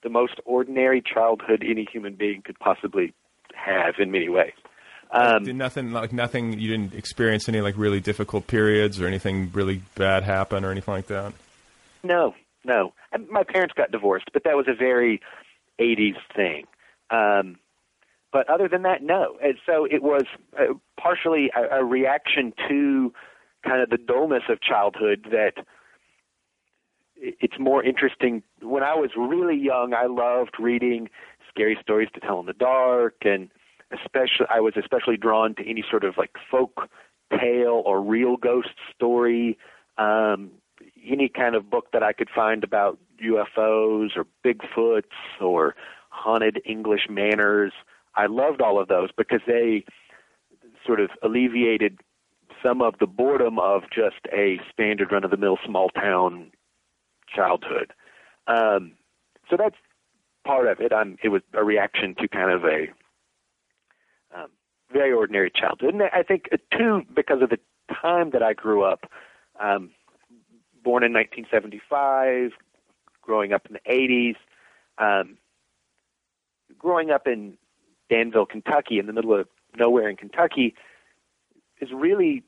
[0.03, 3.13] the most ordinary childhood any human being could possibly
[3.55, 4.53] have in many ways.
[5.11, 6.59] Um, Did nothing like nothing?
[6.59, 10.93] You didn't experience any like really difficult periods or anything really bad happen or anything
[10.93, 11.33] like that?
[12.03, 12.93] No, no.
[13.29, 15.19] My parents got divorced, but that was a very
[15.79, 16.65] 80s thing.
[17.11, 17.57] Um,
[18.31, 19.37] but other than that, no.
[19.41, 20.23] And so it was
[20.59, 23.13] uh, partially a, a reaction to
[23.65, 25.65] kind of the dullness of childhood that
[27.21, 28.43] it's more interesting.
[28.61, 31.09] When I was really young, I loved reading
[31.49, 33.49] scary stories to tell in the dark, and
[33.91, 36.89] especially I was especially drawn to any sort of like folk
[37.31, 39.57] tale or real ghost story.
[39.97, 40.51] Um,
[41.05, 45.75] any kind of book that I could find about UFOs or Bigfoots or
[46.19, 47.73] haunted English manors.
[48.15, 49.85] I loved all of those because they
[50.85, 51.99] sort of alleviated
[52.63, 56.51] some of the boredom of just a standard run of the mill small town
[57.33, 57.93] childhood.
[58.47, 58.93] Um,
[59.49, 59.75] so that's
[60.45, 60.91] part of it.
[60.91, 62.87] I'm, it was a reaction to kind of a
[64.35, 64.49] um,
[64.91, 65.93] very ordinary childhood.
[65.93, 67.59] And I think, uh, too, because of the
[68.01, 69.05] time that I grew up,
[69.59, 69.91] um,
[70.83, 72.51] born in 1975,
[73.21, 74.35] growing up in the 80s,
[74.97, 75.37] um,
[76.79, 77.57] growing up in
[78.09, 80.73] Danville, Kentucky, in the middle of nowhere in Kentucky,
[81.79, 82.43] is really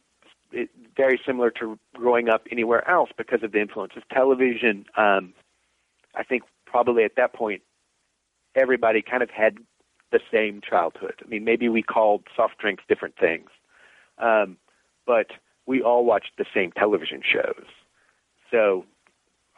[0.97, 4.85] very similar to growing up anywhere else because of the influence of television.
[4.97, 5.33] Um,
[6.15, 7.61] I think probably at that point,
[8.55, 9.57] everybody kind of had
[10.11, 11.15] the same childhood.
[11.23, 13.49] I mean, maybe we called soft drinks different things,
[14.17, 14.57] um,
[15.05, 15.27] but
[15.65, 17.65] we all watched the same television shows.
[18.49, 18.85] So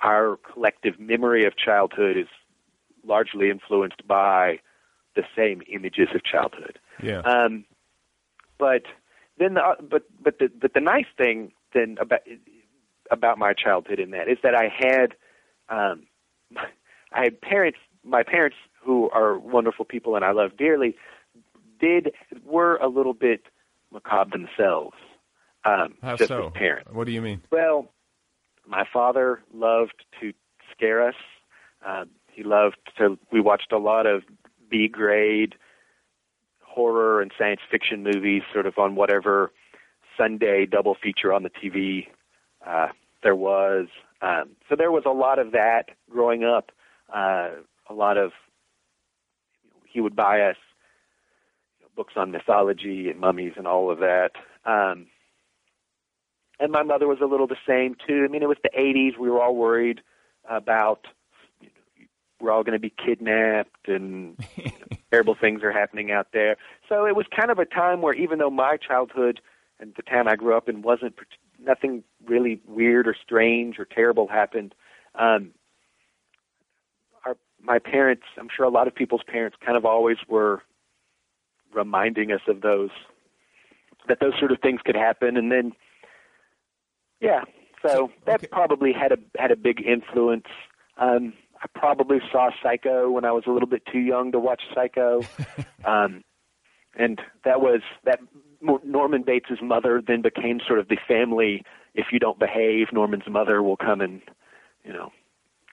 [0.03, 2.27] our collective memory of childhood is
[3.05, 4.59] largely influenced by
[5.15, 6.79] the same images of childhood.
[7.01, 7.19] Yeah.
[7.19, 7.65] Um,
[8.57, 8.83] but
[9.37, 12.21] then, the, uh, but but the but the nice thing then about
[13.11, 15.15] about my childhood in that is that I had
[15.69, 16.03] um,
[17.11, 17.79] I had parents.
[18.05, 20.95] My parents who are wonderful people and I love dearly,
[21.79, 22.11] did
[22.45, 23.43] were a little bit
[23.91, 24.95] macabre themselves.
[25.65, 26.47] Um, How just so?
[26.47, 26.89] as parents.
[26.91, 27.41] What do you mean?
[27.49, 27.87] Well,
[28.67, 30.33] my father loved to
[30.75, 31.15] scare us.
[31.85, 33.17] Uh, he loved to.
[33.31, 34.23] We watched a lot of
[34.69, 35.55] B grade
[36.61, 39.51] horror and science fiction movies, sort of on whatever
[40.17, 42.07] Sunday double feature on the TV
[42.65, 42.87] uh,
[43.21, 43.87] there was.
[44.21, 46.71] Um, so there was a lot of that growing up.
[47.13, 47.49] Uh,
[47.89, 48.31] a lot of
[49.87, 50.55] he would buy us
[51.79, 54.31] you know, books on mythology and mummies and all of that.
[54.65, 55.07] Um,
[56.59, 58.23] and my mother was a little the same too.
[58.27, 59.17] I mean, it was the '80s.
[59.19, 60.01] We were all worried
[60.49, 61.05] about
[62.43, 64.37] we're all going to be kidnapped and
[65.11, 66.57] terrible things are happening out there.
[66.89, 69.39] So it was kind of a time where, even though my childhood
[69.79, 71.15] and the town I grew up in wasn't
[71.59, 74.75] nothing really weird or strange or terrible happened.
[75.15, 75.51] Um,
[77.25, 80.61] our my parents, I'm sure a lot of people's parents, kind of always were
[81.73, 82.89] reminding us of those
[84.07, 85.71] that those sort of things could happen, and then
[87.21, 87.43] yeah,
[87.85, 90.47] so that probably had a had a big influence.
[90.97, 94.61] Um, I probably saw Psycho when I was a little bit too young to watch
[94.75, 95.21] Psycho,
[95.85, 96.23] um,
[96.95, 98.19] and that was that.
[98.85, 101.65] Norman Bates's mother then became sort of the family.
[101.95, 104.21] If you don't behave, Norman's mother will come and
[104.85, 105.11] you know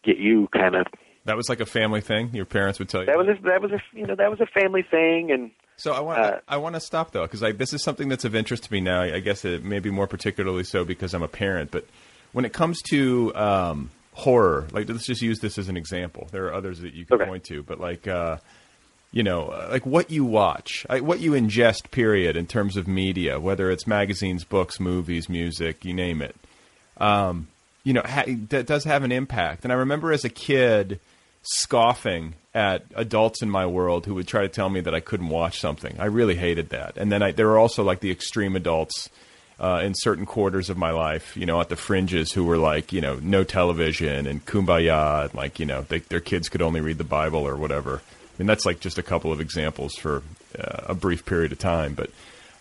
[0.04, 0.86] get you kind of.
[1.24, 2.34] That was like a family thing.
[2.34, 3.06] Your parents would tell you.
[3.06, 5.92] That was a, that was a you know that was a family thing, and So
[5.92, 8.64] I want Uh, I want to stop though because this is something that's of interest
[8.64, 9.02] to me now.
[9.02, 11.70] I guess it may be more particularly so because I'm a parent.
[11.70, 11.86] But
[12.32, 16.28] when it comes to um, horror, like let's just use this as an example.
[16.30, 18.38] There are others that you can point to, but like uh,
[19.12, 21.90] you know, uh, like what you watch, like what you ingest.
[21.90, 22.36] Period.
[22.36, 26.36] In terms of media, whether it's magazines, books, movies, music, you name it.
[26.98, 27.48] Um,
[27.82, 29.64] you know, ha- that does have an impact.
[29.64, 31.00] And I remember as a kid
[31.42, 35.28] scoffing at adults in my world who would try to tell me that I couldn't
[35.28, 35.96] watch something.
[35.98, 36.96] I really hated that.
[36.96, 39.08] And then I, there were also like the extreme adults
[39.60, 42.92] uh, in certain quarters of my life, you know, at the fringes who were like,
[42.92, 46.80] you know, no television and kumbaya, and like, you know, they, their kids could only
[46.80, 47.96] read the Bible or whatever.
[47.96, 50.22] I mean, that's like just a couple of examples for
[50.58, 52.10] uh, a brief period of time, but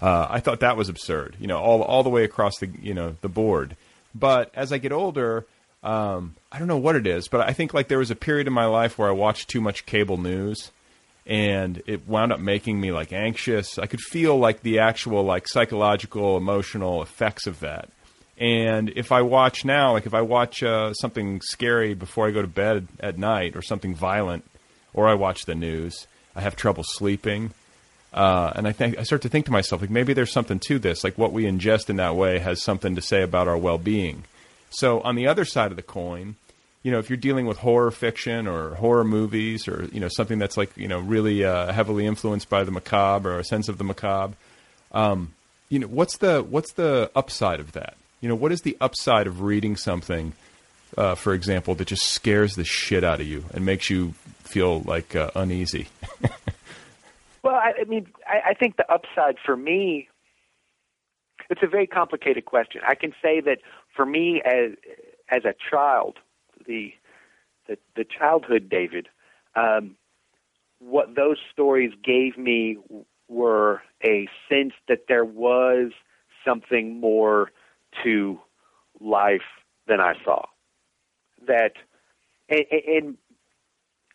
[0.01, 2.93] uh, I thought that was absurd, you know, all all the way across the you
[2.93, 3.75] know the board.
[4.13, 5.45] But as I get older,
[5.83, 8.47] um, I don't know what it is, but I think like there was a period
[8.47, 10.71] in my life where I watched too much cable news,
[11.29, 13.77] and it wound up making me like anxious.
[13.77, 17.89] I could feel like the actual like psychological, emotional effects of that.
[18.39, 22.41] And if I watch now, like if I watch uh, something scary before I go
[22.41, 24.43] to bed at night, or something violent,
[24.93, 27.51] or I watch the news, I have trouble sleeping.
[28.11, 30.79] Uh, and I think I start to think to myself, like maybe there's something to
[30.79, 31.03] this.
[31.03, 34.23] Like what we ingest in that way has something to say about our well-being.
[34.71, 36.37] So on the other side of the coin,
[36.83, 40.39] you know, if you're dealing with horror fiction or horror movies or you know something
[40.39, 43.77] that's like you know really uh, heavily influenced by the macabre or a sense of
[43.77, 44.35] the macabre,
[44.91, 45.33] um,
[45.69, 47.95] you know, what's the what's the upside of that?
[48.21, 50.33] You know, what is the upside of reading something,
[50.97, 54.13] uh, for example, that just scares the shit out of you and makes you
[54.43, 55.87] feel like uh, uneasy?
[57.43, 60.09] Well, I, I mean, I, I think the upside for me,
[61.49, 62.81] it's a very complicated question.
[62.87, 63.59] I can say that
[63.95, 64.71] for me as
[65.29, 66.17] as a child,
[66.69, 66.93] the
[67.67, 69.09] the, the childhood David,
[69.55, 69.95] um,
[70.79, 72.77] what those stories gave me
[73.27, 75.91] were a sense that there was
[76.45, 77.51] something more
[78.03, 78.39] to
[78.99, 79.41] life
[79.87, 80.45] than I saw.
[81.47, 81.73] That
[82.47, 83.17] and, and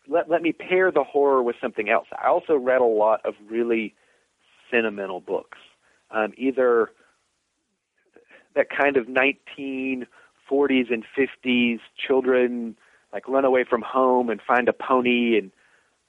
[0.07, 2.07] let, let me pair the horror with something else.
[2.11, 3.95] I also read a lot of really
[4.71, 5.57] sentimental books,
[6.11, 6.91] um, either
[8.55, 9.07] that kind of
[10.51, 12.75] 1940s and 50s children
[13.13, 15.51] like run away from home and find a pony and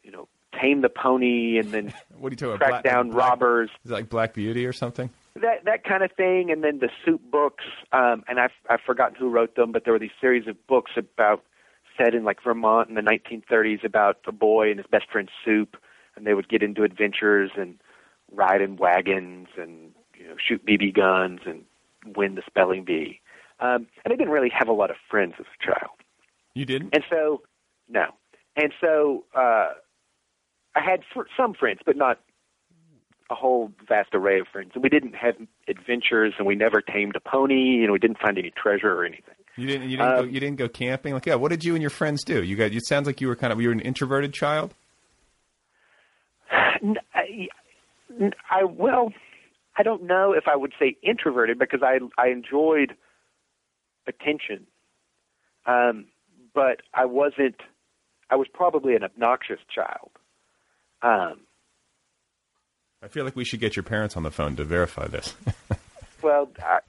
[0.03, 0.29] you know
[0.61, 2.85] tame the pony and then what are you talking track about?
[2.85, 3.71] down robbers.
[3.85, 5.11] Is it like Black Beauty or something?
[5.35, 7.65] That that kind of thing, and then the soup books.
[7.93, 10.93] Um, and I've I've forgotten who wrote them, but there were these series of books
[10.97, 11.45] about
[11.99, 15.77] set in like Vermont in the 1930s about a boy and his best friend Soup,
[16.17, 17.79] and they would get into adventures and
[18.33, 21.65] ride in wagons and you know shoot BB guns and
[22.17, 23.21] win the spelling bee.
[23.61, 25.91] Um, and I didn't really have a lot of friends as a child.
[26.55, 26.91] You didn't?
[26.95, 27.43] And so,
[27.89, 28.07] no.
[28.57, 29.73] And so, uh,
[30.75, 32.21] I had fr- some friends, but not
[33.31, 34.73] a whole vast array of friends.
[34.75, 35.35] And we didn't have
[35.69, 39.35] adventures, and we never tamed a pony, and we didn't find any treasure or anything.
[39.57, 39.89] You didn't.
[39.89, 40.15] You didn't.
[40.15, 41.15] go, Um, you didn't go camping.
[41.15, 41.35] Like, yeah.
[41.35, 42.43] What did you and your friends do?
[42.43, 42.73] You got.
[42.73, 43.61] It sounds like you were kind of.
[43.61, 44.75] You were an introverted child.
[46.53, 47.49] I
[48.65, 49.13] well,
[49.77, 52.95] I don't know if I would say introverted because I I enjoyed
[54.07, 54.67] attention,
[55.67, 56.07] um,
[56.55, 57.57] but I wasn't.
[58.31, 60.11] I was probably an obnoxious child.
[61.03, 61.41] Um,
[63.03, 65.35] I feel like we should get your parents on the phone to verify this.
[66.23, 66.81] well, I,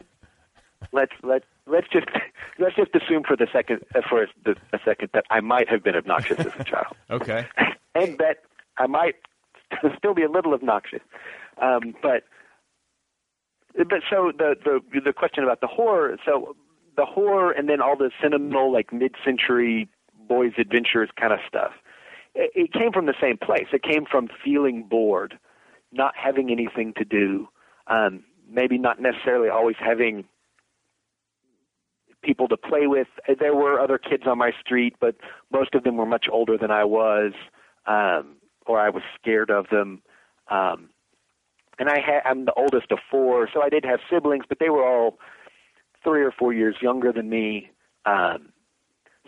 [0.92, 2.08] let's let let's just
[2.60, 5.84] let's just assume for the second uh, for the, a second that I might have
[5.84, 7.46] been obnoxious as a child, okay.
[7.94, 8.38] and that
[8.78, 9.16] I might
[9.98, 11.02] still be a little obnoxious.
[11.62, 12.24] Um, but
[13.76, 16.18] but so the the the question about the horror.
[16.26, 16.56] So
[16.98, 19.88] the horror, and then all the sentimental like mid-century
[20.28, 21.72] boys' adventures kind of stuff.
[22.36, 23.68] It, it came from the same place.
[23.72, 25.40] It came from feeling bored,
[25.94, 27.48] not having anything to do,
[27.88, 30.26] um, maybe not necessarily always having
[32.24, 33.08] people to play with.
[33.40, 35.16] There were other kids on my street, but
[35.52, 37.34] most of them were much older than I was,
[37.86, 40.02] um, or I was scared of them.
[40.50, 40.90] Um,
[41.80, 44.70] and I had, I'm the oldest of four, so I did have siblings, but they
[44.70, 45.20] were all
[46.04, 47.72] three or four years younger than me.
[48.06, 48.50] Um,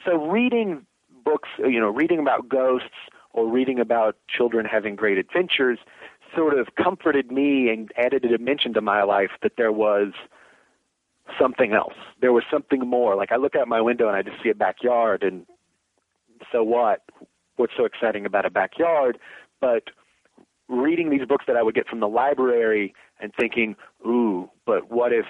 [0.06, 0.86] so reading
[1.24, 2.90] books, you know, reading about ghosts
[3.34, 5.80] or reading about children having great adventures
[6.36, 10.14] sort of comforted me and added a dimension to my life that there was
[11.40, 11.94] something else.
[12.22, 13.16] There was something more.
[13.16, 15.46] Like I look out my window and I just see a backyard and
[16.52, 17.02] so what?
[17.58, 19.20] What's so exciting about a backyard?
[19.60, 19.90] But
[20.70, 25.12] reading these books that I would get from the library and thinking, ooh, but what
[25.12, 25.26] if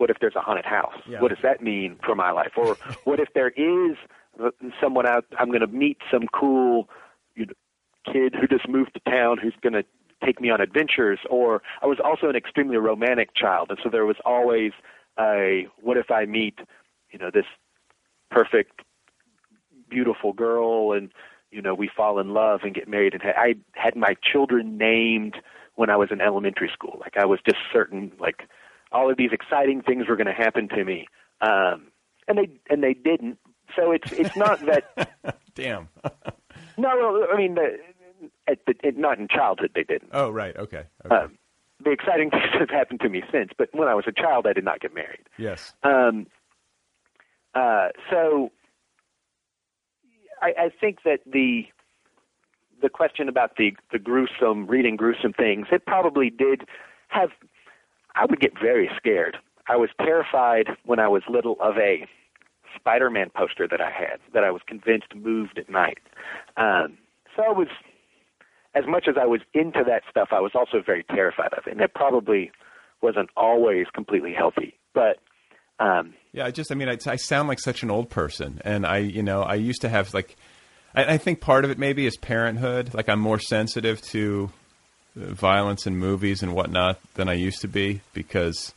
[0.00, 0.94] what if there's a haunted house?
[1.06, 1.20] Yeah.
[1.20, 2.52] What does that mean for my life?
[2.56, 2.74] Or
[3.04, 3.96] what if there is
[4.80, 6.88] someone out I'm going to meet some cool
[7.34, 7.52] you know,
[8.10, 9.84] kid who just moved to town who's going to
[10.24, 14.06] take me on adventures or I was also an extremely romantic child and so there
[14.06, 14.72] was always
[15.18, 16.58] a what if I meet
[17.10, 17.44] you know this
[18.30, 18.80] perfect
[19.90, 21.10] beautiful girl and
[21.50, 25.36] you know we fall in love and get married and I had my children named
[25.74, 28.48] when I was in elementary school like I was just certain like
[28.92, 31.06] all of these exciting things were going to happen to me
[31.40, 31.88] um
[32.28, 33.38] and they and they didn't
[33.76, 35.88] so it's it's not that Damn.
[36.76, 37.78] no I mean the,
[38.48, 40.56] at the, it, not in childhood they didn't Oh, right.
[40.56, 40.84] Okay.
[41.04, 41.14] okay.
[41.14, 41.38] um,
[41.82, 44.52] the exciting things have happened to me since but when I was a child I
[44.52, 45.72] did not get married yes.
[45.82, 46.26] um,
[47.54, 48.50] uh, so
[50.42, 51.64] I, I think that the
[52.80, 56.62] the question about the the gruesome reading gruesome things, it probably did
[57.08, 57.30] have.
[58.14, 59.36] I would get very scared.
[59.68, 62.06] I was terrified when I was little of a
[62.76, 65.98] Spider-Man poster that I had that I was convinced moved at night.
[66.56, 66.98] Um,
[67.36, 67.68] so I was,
[68.74, 71.72] as much as I was into that stuff, I was also very terrified of it,
[71.72, 72.50] and it probably
[73.02, 74.74] wasn't always completely healthy.
[74.94, 75.18] But
[75.78, 78.86] um, Yeah, I just, I mean, I, I sound like such an old person, and
[78.86, 80.36] I, you know, I used to have like,
[80.94, 82.94] I, I think part of it maybe is parenthood.
[82.94, 84.50] Like I'm more sensitive to
[85.14, 88.72] violence in movies and whatnot than I used to be because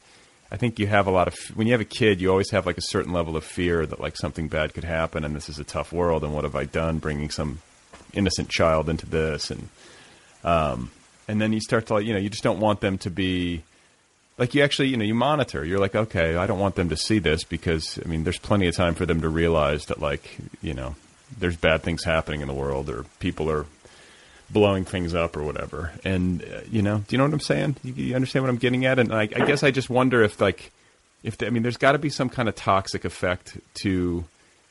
[0.51, 2.65] I think you have a lot of when you have a kid, you always have
[2.65, 5.59] like a certain level of fear that like something bad could happen, and this is
[5.59, 7.59] a tough world, and what have I done bringing some
[8.13, 9.69] innocent child into this, and
[10.43, 10.91] um,
[11.27, 13.63] and then you start to like, you know, you just don't want them to be
[14.37, 15.63] like you actually you know you monitor.
[15.65, 18.67] You're like okay i don't want them to see this because i mean there's plenty
[18.67, 20.95] of time for them to realize that like you know
[21.37, 23.65] there's bad things happening in the world or people are
[24.49, 25.91] blowing things up or whatever.
[26.03, 27.77] And uh, you know do you know what i'm saying?
[27.83, 28.99] You, you understand what i'm getting at?
[28.99, 30.71] And I, I guess i just wonder if like
[31.23, 34.25] if the, i mean there's got to be some kind of toxic effect to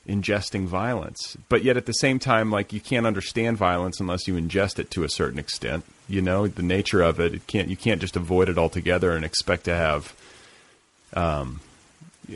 [0.07, 1.37] ingesting violence.
[1.47, 4.91] But yet at the same time like you can't understand violence unless you ingest it
[4.91, 6.47] to a certain extent you know?
[6.47, 9.75] The nature of it it can't you can't just avoid it altogether and expect to
[9.75, 10.13] have
[11.13, 11.59] um,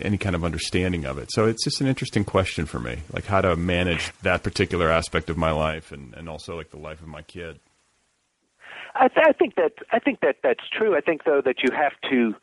[0.02, 3.26] any kind of understanding of it so it's just an interesting question for me like
[3.26, 7.02] how to manage that particular aspect of my life and, and also like the life
[7.02, 7.60] of my kid
[9.00, 10.96] I, th- I think that I think that that's true.
[10.96, 12.34] I think though that you have to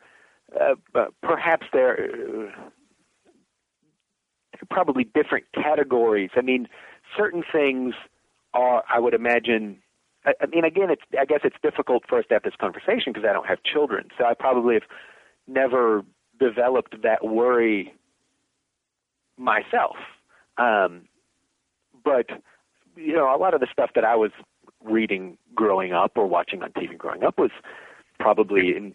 [0.59, 2.51] uh, uh, perhaps there uh,
[4.69, 6.29] probably different categories.
[6.35, 6.67] I mean,
[7.17, 7.93] certain things
[8.53, 9.81] are I would imagine.
[10.25, 13.25] I mean, again, it's I guess it's difficult for us to have this conversation because
[13.29, 14.89] I don't have children, so I probably have
[15.47, 16.03] never
[16.39, 17.93] developed that worry
[19.37, 19.97] myself.
[20.57, 21.07] Um,
[22.03, 22.27] but
[22.95, 24.31] you know, a lot of the stuff that I was
[24.83, 27.51] reading growing up or watching on TV growing up was
[28.19, 28.93] probably in,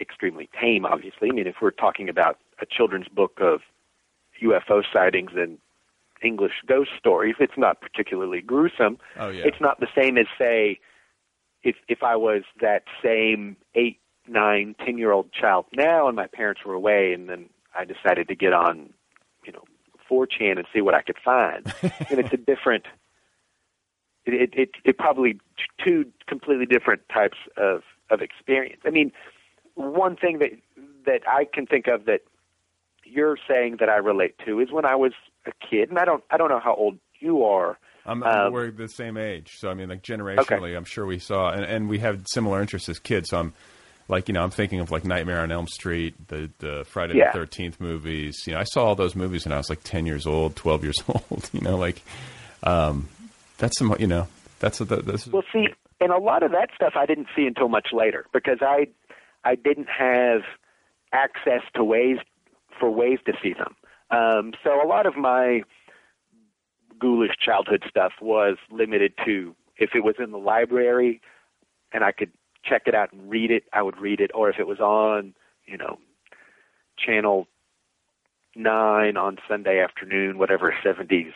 [0.00, 0.86] extremely tame.
[0.86, 3.60] Obviously, I mean, if we're talking about a children's book of
[4.42, 5.58] UFO sightings and
[6.22, 8.98] English ghost stories, it's not particularly gruesome.
[9.18, 10.78] oh yeah It's not the same as say
[11.62, 13.98] if if I was that same eight,
[14.30, 18.28] nine, ten year old child now, and my parents were away, and then I decided
[18.28, 18.90] to get on,
[19.44, 19.64] you know,
[20.10, 21.72] 4chan and see what I could find.
[21.82, 22.86] and it's a different.
[24.26, 25.40] It, it it probably
[25.84, 28.80] two completely different types of of experience.
[28.84, 29.12] I mean,
[29.74, 30.50] one thing that
[31.06, 32.20] that I can think of that
[33.04, 35.12] you're saying that I relate to is when I was
[35.46, 38.70] a kid, and I don't I don't know how old you are, I'm, Um, we're
[38.70, 41.98] the same age, so I mean, like generationally, I'm sure we saw, and, and we
[41.98, 43.30] had similar interests as kids.
[43.30, 43.52] So I'm
[44.10, 47.32] like, you know, I'm thinking of like Nightmare on Elm Street, the the Friday Yeah.
[47.32, 48.42] the Thirteenth movies.
[48.46, 50.82] You know, I saw all those movies when I was like 10 years old, 12
[50.84, 51.48] years old.
[51.52, 52.02] You know, like
[52.62, 53.08] um,
[53.58, 54.26] that's some, you know,
[54.58, 55.68] that's that, that's Well, see,
[56.00, 58.88] and a lot of that stuff I didn't see until much later because I
[59.44, 60.42] I didn't have
[61.12, 62.18] access to ways
[62.78, 63.74] for ways to see them.
[64.10, 65.62] Um, so a lot of my
[66.98, 71.20] ghoulish childhood stuff was limited to if it was in the library
[71.92, 72.30] and I could
[72.70, 75.34] check it out and read it, I would read it, or if it was on,
[75.66, 75.98] you know,
[76.96, 77.48] channel
[78.54, 81.32] nine on Sunday afternoon, whatever seventies,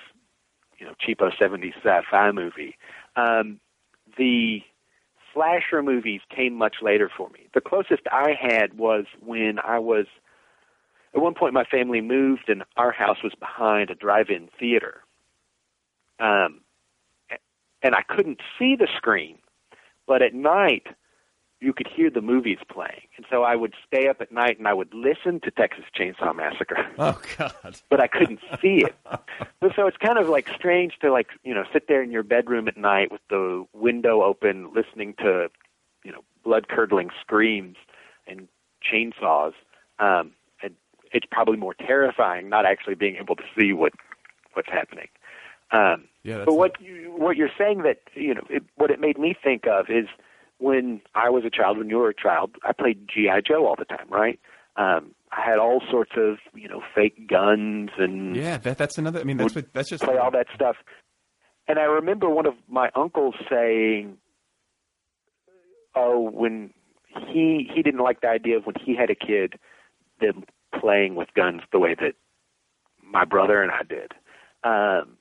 [0.78, 2.76] you know, cheapo seventies sci-fi movie.
[3.16, 3.61] Um,
[4.16, 4.62] the
[5.32, 7.49] slasher movies came much later for me.
[7.53, 10.07] The closest I had was when I was
[11.14, 15.03] at one point my family moved and our house was behind a drive-in theater.
[16.20, 16.61] Um,
[17.82, 19.39] and I couldn't see the screen,
[20.07, 20.87] but at night
[21.65, 23.07] you could hear the movies playing.
[23.17, 26.35] And so I would stay up at night and I would listen to Texas Chainsaw
[26.37, 28.95] Massacre oh god, but I couldn't see it.
[29.61, 32.23] So- so it's kind of like strange to like you know sit there in your
[32.23, 35.49] bedroom at night with the window open, listening to
[36.05, 37.77] you know blood curdling screams
[38.27, 38.47] and
[38.89, 39.53] chainsaws.
[39.99, 40.75] Um, and
[41.12, 43.95] it's probably more terrifying not actually being able to see what
[44.53, 45.09] what's happening.
[45.71, 49.19] Um, Yeah, but what you, what you're saying that you know it, what it made
[49.19, 50.07] me think of is
[50.59, 53.77] when I was a child, when you were a child, I played GI Joe all
[53.77, 54.39] the time, right?
[54.77, 59.21] Um, I had all sorts of you know fake guns and yeah, that that's another.
[59.21, 60.77] I mean, that's what that's just play all that stuff.
[61.67, 64.17] And I remember one of my uncles saying,
[65.95, 66.73] "Oh, when
[67.29, 69.55] he he didn't like the idea of when he had a kid,
[70.21, 70.45] them
[70.79, 72.15] playing with guns the way that
[73.03, 74.13] my brother and I did."
[74.63, 75.17] Um,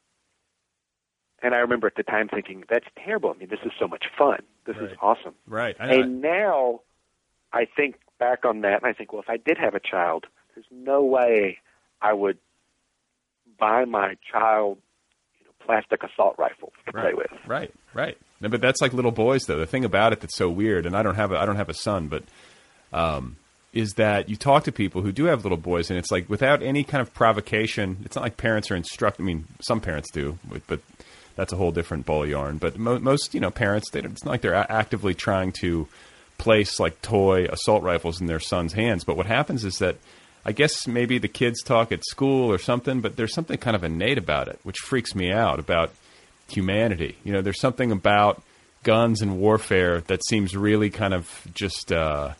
[1.42, 3.32] and I remember at the time thinking, "That's terrible.
[3.32, 4.44] I mean, this is so much fun.
[4.66, 5.76] This is awesome." right.
[5.80, 6.82] And now
[7.52, 10.26] I think back on that and I think, well, if I did have a child,
[10.56, 11.58] there's no way
[12.02, 12.38] I would
[13.60, 14.78] buy my child
[15.40, 17.32] you know, plastic assault rifles to play right, with.
[17.48, 18.18] Right, right.
[18.42, 19.58] No, but that's like little boys, though.
[19.58, 21.70] The thing about it that's so weird, and I don't have a, I don't have
[21.70, 22.24] a son, but
[22.92, 23.38] um,
[23.72, 26.62] is that you talk to people who do have little boys, and it's like without
[26.62, 27.98] any kind of provocation.
[28.04, 29.24] It's not like parents are instructed.
[29.24, 30.38] I mean, some parents do,
[30.68, 30.80] but
[31.36, 32.58] that's a whole different ball of yarn.
[32.58, 35.88] But mo- most, you know, parents, they it's not like they're a- actively trying to
[36.38, 39.04] place like toy assault rifles in their son's hands.
[39.04, 39.98] But what happens is that
[40.46, 43.84] I guess maybe the kids talk at school or something, but there's something kind of
[43.84, 45.92] innate about it, which freaks me out about
[46.50, 47.18] humanity.
[47.24, 48.42] You know, there's something about
[48.84, 52.34] guns and warfare that seems really kind of just uh,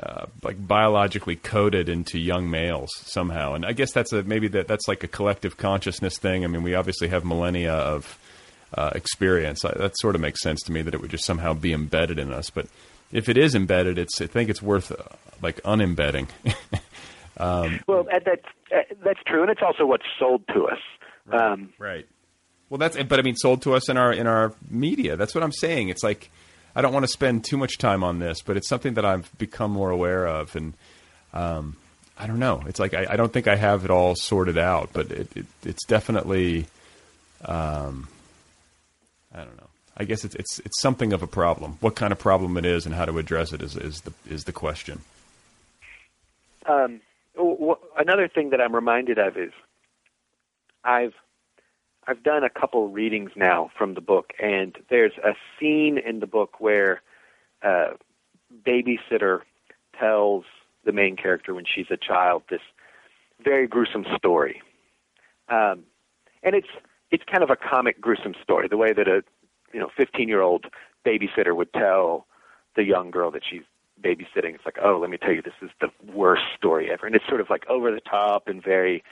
[0.00, 3.54] uh, like biologically coded into young males somehow.
[3.54, 6.44] And I guess that's a maybe that that's like a collective consciousness thing.
[6.44, 8.18] I mean, we obviously have millennia of
[8.74, 9.64] uh, experience.
[9.64, 12.18] I, that sort of makes sense to me that it would just somehow be embedded
[12.18, 12.50] in us.
[12.50, 12.66] But
[13.12, 16.28] if it is embedded, it's I think it's worth uh, like unembedding.
[17.38, 20.80] um, Well, that, that's uh, that's true, and it's also what's sold to us.
[21.32, 22.06] Um, Right.
[22.70, 25.16] Well, that's but I mean, sold to us in our in our media.
[25.16, 25.88] That's what I'm saying.
[25.88, 26.30] It's like
[26.78, 29.28] I don't want to spend too much time on this, but it's something that I've
[29.36, 30.74] become more aware of, and
[31.34, 31.76] um,
[32.16, 32.62] I don't know.
[32.68, 35.46] It's like I, I don't think I have it all sorted out, but it, it,
[35.64, 36.68] it's definitely
[37.44, 38.06] um,
[39.34, 39.66] I don't know.
[39.96, 41.78] I guess it's it's it's something of a problem.
[41.80, 44.44] What kind of problem it is, and how to address it is is the is
[44.44, 45.00] the question.
[46.66, 47.00] um,
[47.96, 49.50] another thing that I'm reminded of is
[50.84, 51.14] I've
[52.08, 56.26] I've done a couple readings now from the book, and there's a scene in the
[56.26, 57.02] book where
[57.62, 57.90] uh,
[58.66, 59.40] babysitter
[60.00, 60.44] tells
[60.86, 62.62] the main character when she's a child this
[63.44, 64.62] very gruesome story,
[65.50, 65.84] um,
[66.42, 66.68] and it's
[67.10, 69.22] it's kind of a comic gruesome story, the way that a
[69.74, 70.64] you know 15 year old
[71.06, 72.26] babysitter would tell
[72.74, 73.62] the young girl that she's
[74.02, 74.54] babysitting.
[74.54, 77.26] It's like, oh, let me tell you, this is the worst story ever, and it's
[77.28, 79.04] sort of like over the top and very,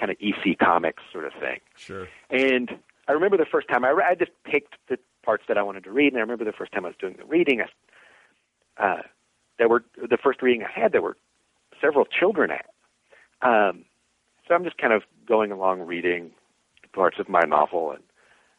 [0.00, 1.60] kind of EC comics sort of thing.
[1.76, 2.08] Sure.
[2.30, 2.70] And
[3.06, 5.84] I remember the first time I, re- I just picked the parts that I wanted
[5.84, 9.02] to read, and I remember the first time I was doing the reading, I, uh,
[9.58, 11.16] there were the first reading I had, there were
[11.80, 12.66] several children at.
[13.42, 13.84] Um,
[14.48, 16.30] so I'm just kind of going along reading
[16.94, 18.02] parts of my novel, and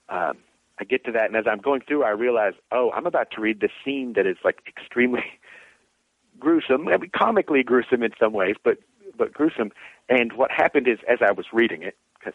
[0.09, 0.37] um,
[0.79, 3.41] I get to that, and as I'm going through, I realize, oh, I'm about to
[3.41, 5.23] read this scene that is like extremely
[6.39, 8.77] gruesome, I mean, comically gruesome in some ways, but
[9.17, 9.71] but gruesome.
[10.09, 12.33] And what happened is, as I was reading it, because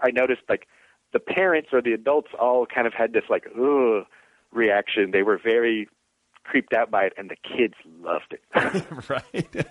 [0.00, 0.66] I noticed like
[1.12, 4.04] the parents or the adults all kind of had this like ugh
[4.52, 5.10] reaction.
[5.12, 5.88] They were very
[6.44, 9.08] creeped out by it, and the kids loved it.
[9.08, 9.66] right.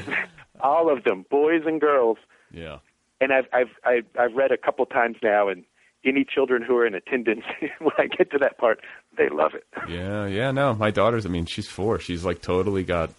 [0.60, 2.18] all of them, boys and girls.
[2.52, 2.78] Yeah.
[3.20, 5.64] and I've I've I've, I've read a couple times now, and
[6.04, 7.44] any children who are in attendance
[7.78, 8.80] when I get to that part,
[9.16, 9.64] they love it.
[9.88, 11.26] Yeah, yeah, no, my daughter's.
[11.26, 11.98] I mean, she's four.
[11.98, 13.10] She's like totally got.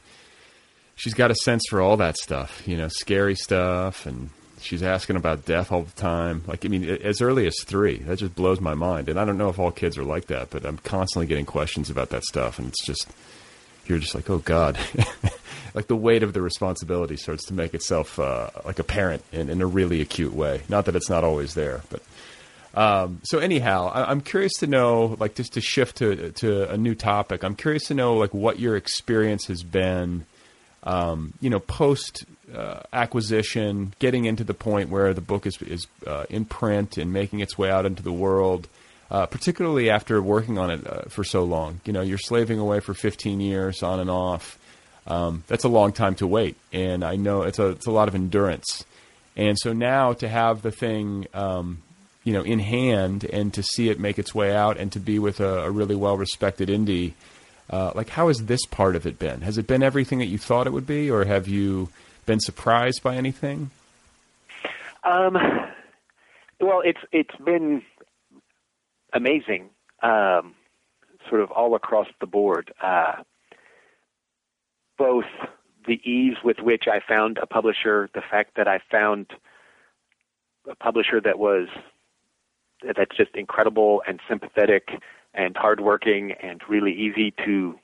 [0.95, 4.29] She's got a sense for all that stuff, you know, scary stuff, and
[4.61, 6.43] she's asking about death all the time.
[6.47, 9.09] Like, I mean, as early as three, that just blows my mind.
[9.09, 11.89] And I don't know if all kids are like that, but I'm constantly getting questions
[11.89, 13.07] about that stuff, and it's just
[13.85, 14.77] you're just like, oh god,
[15.73, 19.61] like the weight of the responsibility starts to make itself uh, like apparent in, in
[19.61, 20.61] a really acute way.
[20.69, 22.01] Not that it's not always there, but.
[22.75, 26.77] Um, so anyhow, I, I'm curious to know, like, just to shift to to a
[26.77, 27.43] new topic.
[27.43, 30.25] I'm curious to know, like, what your experience has been,
[30.83, 35.87] um, you know, post uh, acquisition, getting into the point where the book is is
[36.05, 38.67] uh, in print and making its way out into the world
[39.13, 41.79] uh, particularly after working on it uh, for so long.
[41.85, 44.59] You know, you're slaving away for 15 years on and off.
[45.05, 48.07] Um, that's a long time to wait, and I know it's a it's a lot
[48.07, 48.85] of endurance.
[49.35, 51.81] And so now to have the thing, um,
[52.23, 55.19] you know, in hand and to see it make its way out and to be
[55.19, 57.13] with a, a really well respected indie,
[57.73, 59.41] uh, like how has this part of it been?
[59.41, 61.89] Has it been everything that you thought it would be, or have you
[62.27, 63.71] been surprised by anything?
[65.03, 65.33] Um,
[66.59, 67.81] well, it's it's been
[69.11, 69.71] amazing,
[70.03, 70.53] um,
[71.27, 72.71] sort of all across the board.
[72.79, 73.23] Uh,
[74.95, 75.25] both
[75.87, 79.31] the ease with which I found a publisher, the fact that I found
[80.69, 81.69] a publisher that was
[82.83, 84.89] that's just incredible and sympathetic
[85.33, 87.79] and hardworking and really easy to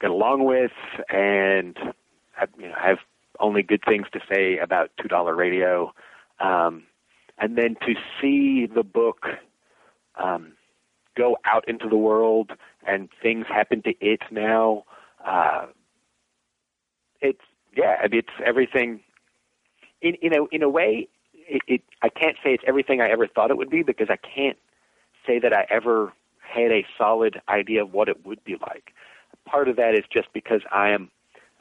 [0.00, 0.72] get along with,
[1.08, 1.76] and
[2.58, 2.98] you know, have
[3.40, 5.92] only good things to say about Two Dollar Radio.
[6.40, 6.84] Um,
[7.38, 9.26] and then to see the book
[10.16, 10.52] um,
[11.16, 12.52] go out into the world
[12.86, 14.84] and things happen to it now.
[15.24, 15.66] Uh,
[17.20, 17.40] it's
[17.76, 19.00] yeah, it's everything.
[20.00, 23.26] In you know, in a way, it, it I can't say it's everything I ever
[23.26, 24.58] thought it would be because I can't
[25.26, 26.12] say that I ever
[26.46, 28.92] had a solid idea of what it would be like.
[29.46, 31.10] Part of that is just because I am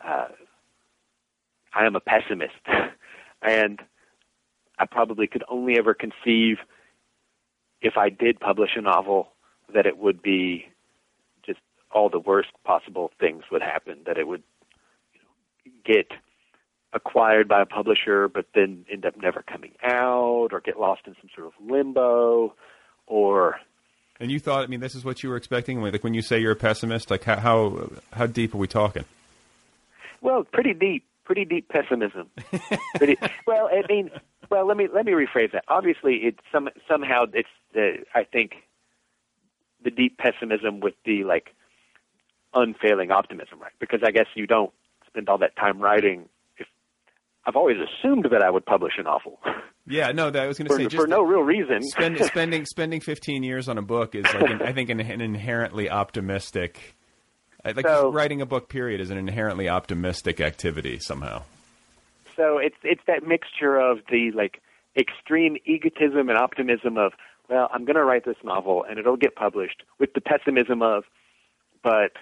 [0.05, 0.27] uh,
[1.73, 2.53] I am a pessimist,
[3.41, 3.81] and
[4.79, 6.57] I probably could only ever conceive
[7.81, 9.29] if I did publish a novel
[9.73, 10.65] that it would be
[11.45, 11.59] just
[11.91, 13.99] all the worst possible things would happen.
[14.05, 14.43] That it would
[15.13, 16.11] you know, get
[16.93, 21.15] acquired by a publisher, but then end up never coming out, or get lost in
[21.21, 22.55] some sort of limbo,
[23.05, 23.59] or.
[24.19, 25.81] And you thought, I mean, this is what you were expecting.
[25.81, 29.05] Like when you say you're a pessimist, like how how, how deep are we talking?
[30.21, 32.29] Well, pretty deep, pretty deep pessimism.
[32.95, 34.09] pretty, well, I mean,
[34.49, 35.65] well, let me let me rephrase that.
[35.67, 38.55] Obviously, it's some somehow it's uh, I think
[39.83, 41.53] the deep pessimism with the like
[42.53, 43.73] unfailing optimism, right?
[43.79, 44.71] Because I guess you don't
[45.07, 46.29] spend all that time writing.
[47.45, 49.39] I've always assumed that I would publish a novel.
[49.87, 51.83] Yeah, no, that I was going to say for no real reason.
[51.83, 55.21] Spend, spending spending 15 years on a book is like an, I think an, an
[55.21, 56.95] inherently optimistic.
[57.63, 61.43] Uh, like So- writing a book, period, is an inherently optimistic activity somehow.
[62.35, 64.59] So it's it's that mixture of the like
[64.97, 67.13] extreme egotism and optimism of
[67.49, 71.03] well, I'm going to write this novel and it'll get published, with the pessimism of,
[71.83, 72.13] but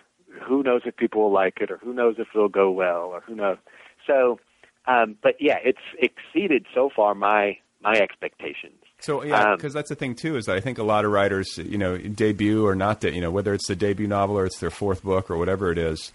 [0.45, 3.21] who knows if people will like it or who knows if it'll go well or
[3.21, 3.57] who knows.
[4.05, 4.39] So,
[4.87, 8.75] um, but yeah, it's exceeded so far my my expectations.
[8.99, 11.11] So yeah, Um, because that's the thing too is that I think a lot of
[11.11, 14.45] writers, you know, debut or not, de- you know, whether it's the debut novel or
[14.45, 16.13] it's their fourth book or whatever it is,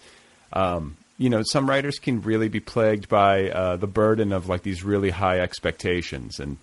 [0.53, 4.63] um, you know, some writers can really be plagued by uh, the burden of like
[4.63, 6.57] these really high expectations and.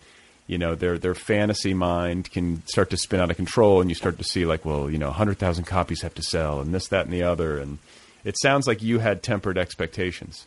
[0.48, 3.96] You know, their their fantasy mind can start to spin out of control, and you
[3.96, 6.86] start to see like, well, you know, hundred thousand copies have to sell, and this,
[6.86, 7.78] that, and the other, and
[8.24, 10.46] it sounds like you had tempered expectations.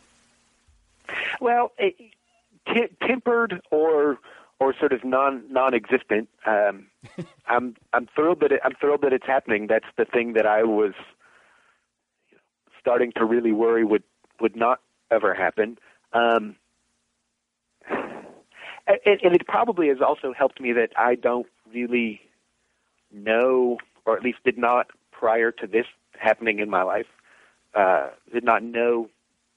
[1.40, 1.94] Well, it,
[2.66, 4.18] t- tempered or
[4.58, 6.28] or sort of non non-existent.
[6.46, 6.86] Um,
[7.46, 9.66] I'm I'm thrilled that it, I'm thrilled that it's happening.
[9.66, 10.92] That's the thing that I was
[12.78, 14.02] starting to really worry would
[14.40, 15.78] would not ever happen.
[16.12, 16.56] Um,
[17.90, 22.20] and, and it probably has also helped me that I don't really
[23.12, 25.86] know, or at least did not prior to this
[26.18, 27.06] happening in my life,
[27.74, 29.08] uh, did not know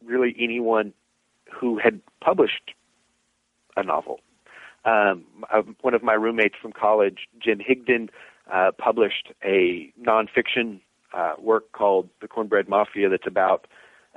[0.04, 0.94] really anyone
[1.52, 2.74] who had published
[3.76, 4.20] a novel.
[4.86, 8.10] Um, uh, one of my roommates from college, Jim Higdon,
[8.52, 10.82] uh, published a nonfiction
[11.14, 13.68] uh, work called The Cornbread Mafia that's about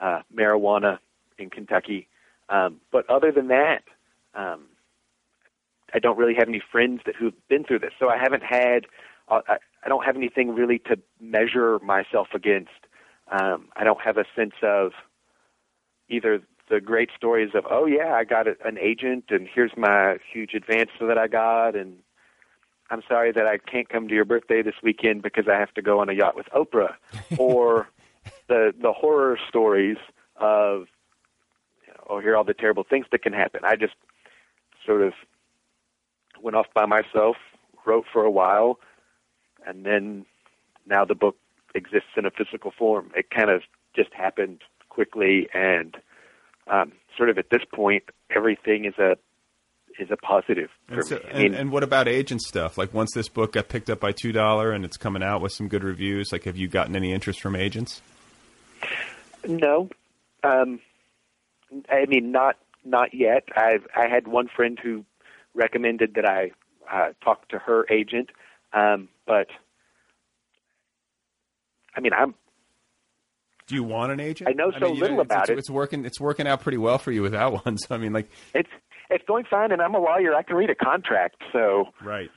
[0.00, 0.98] uh, marijuana
[1.38, 2.08] in Kentucky.
[2.48, 3.82] Um, but other than that,
[4.34, 4.66] um,
[5.94, 8.86] I don't really have any friends that who've been through this, so I haven't had.
[9.28, 12.70] Uh, I, I don't have anything really to measure myself against.
[13.30, 14.92] Um, I don't have a sense of
[16.08, 20.54] either the great stories of oh yeah I got an agent and here's my huge
[20.54, 21.98] advance that I got and
[22.90, 25.82] I'm sorry that I can't come to your birthday this weekend because I have to
[25.82, 26.94] go on a yacht with Oprah
[27.38, 27.88] or
[28.48, 29.98] the the horror stories
[30.36, 30.86] of
[31.86, 33.60] you know, oh here are all the terrible things that can happen.
[33.64, 33.94] I just
[34.84, 35.12] sort of
[36.40, 37.36] went off by myself,
[37.84, 38.78] wrote for a while,
[39.66, 40.26] and then
[40.86, 41.36] now the book
[41.74, 43.10] exists in a physical form.
[43.16, 43.62] It kind of
[43.94, 45.96] just happened quickly, and
[46.68, 48.04] um, sort of at this point,
[48.34, 49.16] everything is a
[49.98, 51.22] is a positive for And, so, me.
[51.24, 52.76] I and, mean, and what about agent stuff?
[52.76, 55.52] Like once this book got picked up by two dollar and it's coming out with
[55.52, 58.02] some good reviews, like have you gotten any interest from agents?
[59.46, 59.88] No,
[60.42, 60.80] um,
[61.88, 63.44] I mean not not yet.
[63.54, 65.04] I I had one friend who
[65.54, 66.50] recommended that I
[66.92, 68.30] uh, talk to her agent,
[68.72, 69.48] um, but
[71.96, 72.34] I mean I'm
[73.66, 74.48] Do you want an agent?
[74.48, 75.58] I know so mean, little it's, about it's, it.
[75.58, 76.04] It's working.
[76.04, 77.76] It's working out pretty well for you without one.
[77.78, 78.68] So I mean, like it's
[79.10, 80.34] it's going fine, and I'm a lawyer.
[80.34, 82.30] I can read a contract, so right.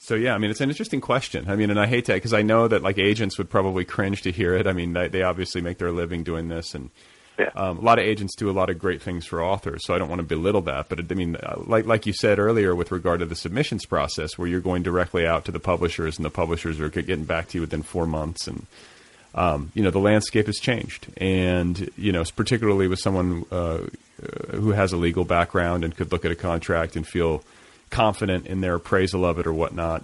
[0.00, 1.50] So yeah, I mean, it's an interesting question.
[1.50, 4.22] I mean, and I hate that because I know that like agents would probably cringe
[4.22, 4.66] to hear it.
[4.66, 6.90] I mean, they, they obviously make their living doing this, and
[7.36, 7.50] Yeah.
[7.56, 9.84] um, a lot of agents do a lot of great things for authors.
[9.84, 12.38] So I don't want to belittle that, but I mean, uh, like like you said
[12.38, 16.16] earlier, with regard to the submissions process, where you're going directly out to the publishers,
[16.16, 18.66] and the publishers are getting back to you within four months, and
[19.34, 24.56] um, you know the landscape has changed, and you know particularly with someone uh, uh,
[24.56, 27.42] who has a legal background and could look at a contract and feel
[27.90, 30.02] confident in their appraisal of it or whatnot.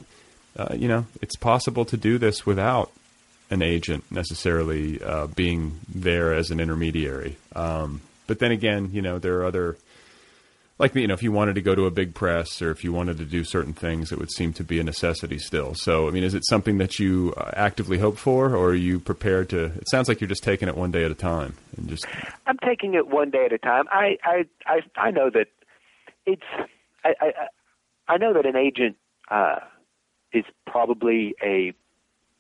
[0.57, 2.93] Uh, you know, it's possible to do this without
[3.51, 7.37] an agent necessarily uh, being there as an intermediary.
[7.55, 9.77] Um, but then again, you know, there are other
[10.79, 12.93] like you know, if you wanted to go to a big press or if you
[12.93, 15.75] wanted to do certain things, it would seem to be a necessity still.
[15.75, 18.99] So, I mean, is it something that you uh, actively hope for, or are you
[18.99, 19.67] prepared to?
[19.67, 22.07] It sounds like you're just taking it one day at a time and just
[22.47, 23.85] I'm taking it one day at a time.
[23.91, 25.47] I I I, I know that
[26.27, 26.43] it's
[27.05, 27.33] I, I
[28.09, 28.97] I know that an agent
[29.31, 29.61] uh,
[30.33, 31.73] is probably a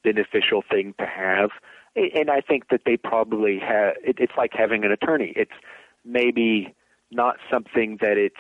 [0.03, 1.51] beneficial thing to have,
[1.95, 3.95] and I think that they probably have.
[4.03, 5.33] It, it's like having an attorney.
[5.37, 5.53] It's
[6.05, 6.75] maybe
[7.15, 8.37] not something that it's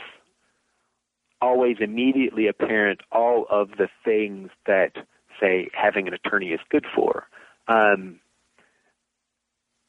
[1.41, 4.93] always immediately apparent all of the things that
[5.41, 7.27] say having an attorney is good for.
[7.69, 8.21] Um,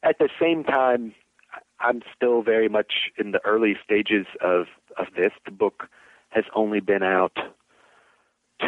[0.02, 1.14] at the same time,
[1.80, 4.66] I'm still very much in the early stages of
[4.96, 5.32] of this.
[5.44, 5.88] The book
[6.30, 7.36] has only been out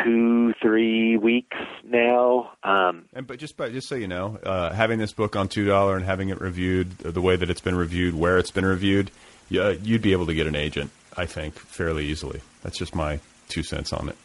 [0.04, 2.50] two, three weeks now.
[2.62, 5.64] Um, And but just by, just so you know, uh, having this book on two
[5.64, 9.10] dollar and having it reviewed the way that it's been reviewed, where it's been reviewed,
[9.48, 12.40] yeah, you'd be able to get an agent, I think, fairly easily.
[12.62, 14.16] That's just my two cents on it.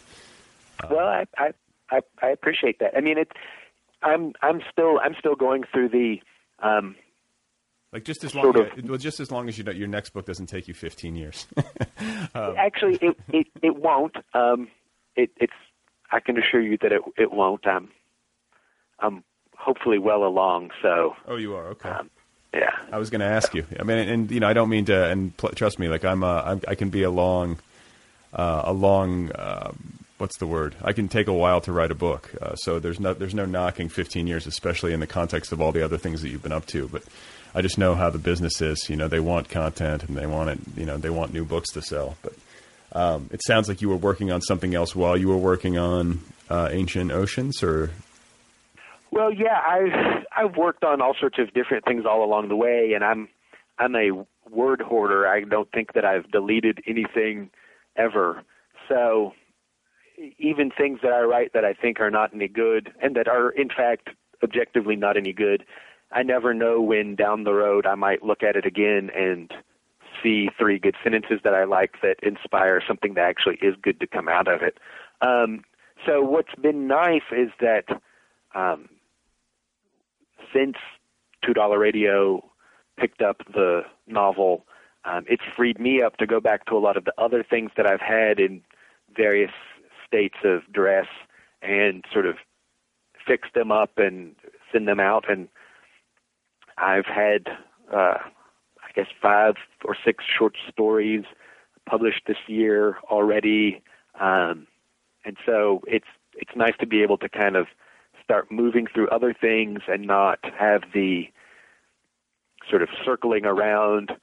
[0.90, 1.52] well, I, I
[1.92, 2.92] I I appreciate that.
[2.98, 3.32] I mean, it.
[4.02, 6.18] I'm I'm still I'm still going through the.
[6.60, 6.96] Um,
[7.92, 8.90] Like just as long, Sort of.
[8.90, 11.48] well, just as long as you know, your next book doesn't take you fifteen years.
[12.36, 14.16] Um, actually, it it it won't.
[14.34, 14.68] Um,
[15.16, 15.54] it it's.
[16.12, 17.68] I can assure you that it it won't.
[17.68, 17.90] I'm
[19.00, 19.24] I'm
[19.56, 20.72] hopefully well along.
[20.82, 21.92] So oh, you are okay.
[22.54, 22.72] Yeah.
[22.91, 23.66] I was going to ask you.
[23.80, 26.24] I mean, and you know, I don't mean to, and pl- trust me, like I'm,
[26.24, 27.58] uh, I'm I can be a long,
[28.34, 29.72] uh, a long, uh,
[30.18, 30.76] what's the word?
[30.82, 32.32] I can take a while to write a book.
[32.41, 35.72] Uh, so there's no, there's no knocking 15 years, especially in the context of all
[35.72, 36.88] the other things that you've been up to.
[36.88, 37.04] But
[37.56, 38.89] I just know how the business is.
[38.89, 40.60] You know, they want content and they want it.
[40.78, 42.18] You know, they want new books to sell.
[42.22, 42.34] But
[42.93, 46.22] um, it sounds like you were working on something else while you were working on
[46.49, 47.89] uh, Ancient Oceans, or
[49.12, 52.94] Well, yeah, I've I've worked on all sorts of different things all along the way,
[52.94, 53.30] and I'm
[53.80, 54.12] I'm a
[54.50, 55.28] word hoarder.
[55.28, 57.50] I don't think that I've deleted anything
[57.96, 58.44] ever.
[58.88, 59.34] So
[60.38, 63.50] even things that I write that I think are not any good, and that are
[63.50, 64.10] in fact
[64.44, 65.66] objectively not any good,
[66.12, 69.52] I never know when down the road I might look at it again and
[70.22, 74.08] see three good sentences that I like that inspire something that actually is good to
[74.08, 74.78] come out of it.
[75.22, 75.64] Um,
[76.06, 77.86] so what's been nice is that
[78.54, 78.90] um,
[80.54, 80.78] since
[81.43, 82.43] Two Dollar Radio
[82.97, 84.66] picked up the novel,
[85.06, 87.72] um, it's freed me up to go back to a lot of the other things
[87.76, 88.62] that I've had in
[89.16, 89.51] various
[90.08, 91.08] states of duress
[91.62, 92.36] and sort of
[93.26, 94.36] fix them up and
[94.72, 95.30] send them out.
[95.30, 95.47] And
[96.78, 97.47] I've had,
[97.91, 101.24] uh, I guess, five or six short stories
[101.86, 103.82] published this year already.
[104.20, 104.68] Um,
[105.26, 107.68] and so it's it's nice to be able to kind of
[108.24, 111.26] start moving through other things and not have the
[112.70, 114.14] sort of circling around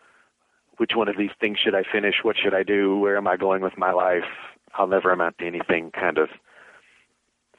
[0.78, 3.36] which one of these things should I finish, what should I do, where am I
[3.36, 4.24] going with my life,
[4.74, 6.30] I'll never amount to anything kind of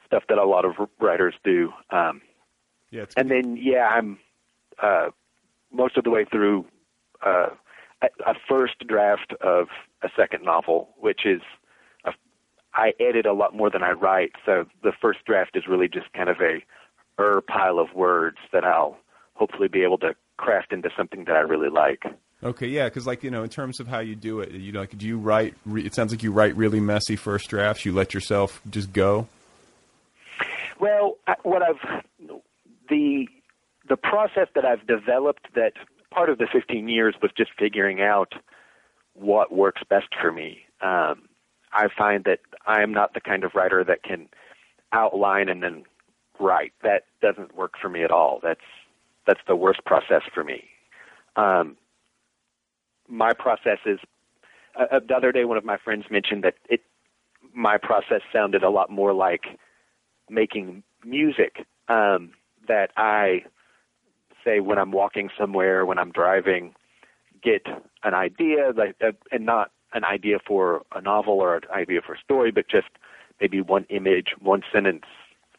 [0.06, 1.72] stuff that a lot of writers do.
[1.90, 2.20] Um,
[2.90, 4.18] yeah, and then yeah, I'm
[4.82, 5.10] uh,
[5.70, 6.66] most of the way through
[7.24, 7.50] uh,
[8.02, 9.68] a, a first draft of
[10.02, 11.40] a second novel, which is
[12.74, 14.32] I edit a lot more than I write.
[14.46, 16.62] So the first draft is really just kind of a
[17.20, 18.96] er pile of words that I'll
[19.34, 22.04] hopefully be able to craft into something that I really like.
[22.42, 24.80] Okay, yeah, because like you know, in terms of how you do it, you know,
[24.80, 25.54] like do you write?
[25.64, 27.84] Re- it sounds like you write really messy first drafts.
[27.84, 29.28] You let yourself just go.
[30.80, 32.02] Well, I, what I've
[32.88, 33.28] the
[33.88, 35.74] the process that I've developed that
[36.12, 38.32] part of the 15 years was just figuring out
[39.14, 40.62] what works best for me.
[40.80, 41.28] Um,
[41.72, 44.28] I find that I am not the kind of writer that can
[44.92, 45.84] outline and then
[46.38, 46.72] write.
[46.82, 48.40] That doesn't work for me at all.
[48.42, 48.60] That's
[49.26, 50.64] that's the worst process for me.
[51.36, 51.76] Um,
[53.08, 53.98] my process is.
[54.74, 56.80] Uh, the other day, one of my friends mentioned that it
[57.54, 59.44] my process sounded a lot more like
[60.30, 61.66] making music.
[61.88, 62.32] Um,
[62.68, 63.44] that I
[64.44, 66.74] say when I'm walking somewhere, when I'm driving,
[67.42, 67.66] get
[68.02, 72.14] an idea, like, uh, and not an idea for a novel or an idea for
[72.14, 72.88] a story, but just
[73.40, 75.04] maybe one image, one sentence,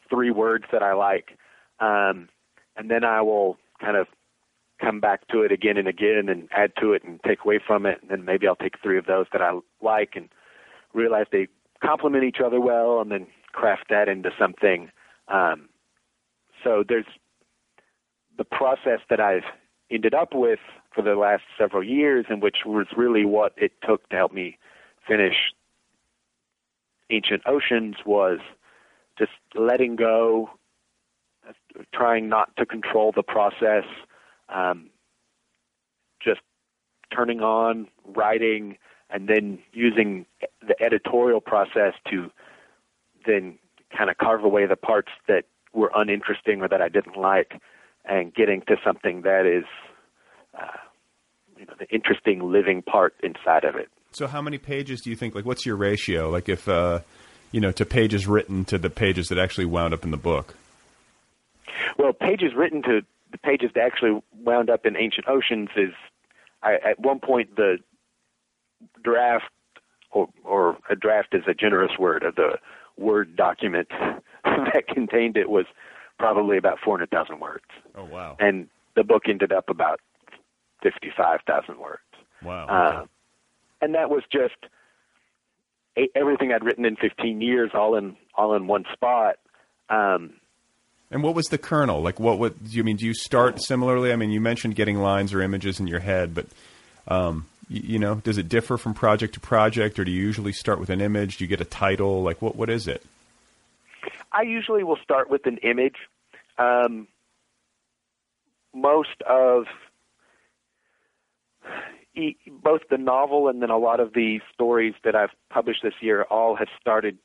[0.10, 1.38] three words that I like,
[1.80, 2.30] um,
[2.76, 4.08] and then I will kind of
[4.80, 7.86] come back to it again and again and add to it and take away from
[7.86, 10.30] it, and then maybe I'll take three of those that I like and
[10.94, 11.48] realize they
[11.84, 14.90] complement each other well, and then craft that into something.
[15.28, 15.70] Um,
[16.64, 17.06] so there's
[18.38, 19.44] the process that I've
[19.92, 20.60] ended up with
[20.94, 24.58] for the last several years, and which was really what it took to help me
[25.08, 25.36] finish
[27.10, 28.40] Ancient Oceans, was
[29.18, 30.50] just letting go,
[31.94, 33.84] trying not to control the process,
[34.50, 34.90] um,
[36.24, 36.42] just
[37.16, 38.78] turning on, writing,
[39.10, 40.26] and then using
[40.68, 42.32] the editorial process to
[43.26, 43.60] then
[43.96, 47.62] kind of carve away the parts that were uninteresting or that I didn't like,
[48.06, 49.66] and getting to something that is,
[50.60, 50.68] uh,
[51.58, 53.90] you know, the interesting living part inside of it.
[54.12, 55.36] So, how many pages do you think?
[55.36, 56.30] Like, what's your ratio?
[56.30, 57.00] Like, if uh,
[57.54, 60.56] you know, to pages written to the pages that actually wound up in the book.
[61.98, 63.02] Well, pages written to
[63.32, 65.94] the pages that actually wound up in Ancient Oceans is,
[66.62, 67.78] I, at one point, the
[69.04, 69.46] draft,
[70.12, 72.58] or, or a draft is a generous word, of the
[72.98, 73.88] Word document
[74.44, 75.66] that contained it was
[76.20, 77.64] probably about 400,000 words.
[77.96, 78.36] Oh, wow.
[78.40, 80.00] And the book ended up about
[80.84, 82.02] 55,000 words.
[82.44, 83.00] Wow.
[83.00, 83.10] Okay.
[83.82, 84.56] and that was just
[86.16, 89.36] everything I'd written in 15 years, all in all in one spot.
[89.90, 90.34] Um,
[91.12, 92.02] and what was the kernel?
[92.02, 92.98] Like, what would you mean?
[92.98, 94.12] Do you start similarly?
[94.12, 96.48] I mean, you mentioned getting lines or images in your head, but
[97.08, 100.54] um, you, you, know, does it differ from project to project, or do you usually
[100.54, 101.38] start with an image?
[101.38, 102.24] Do you get a title?
[102.24, 103.06] Like, what what is it?
[104.32, 105.98] I usually will start with an image.
[106.58, 107.08] Um,
[108.74, 109.66] most of
[112.64, 116.24] both the novel and then a lot of the stories that I've published this year
[116.24, 117.18] all have started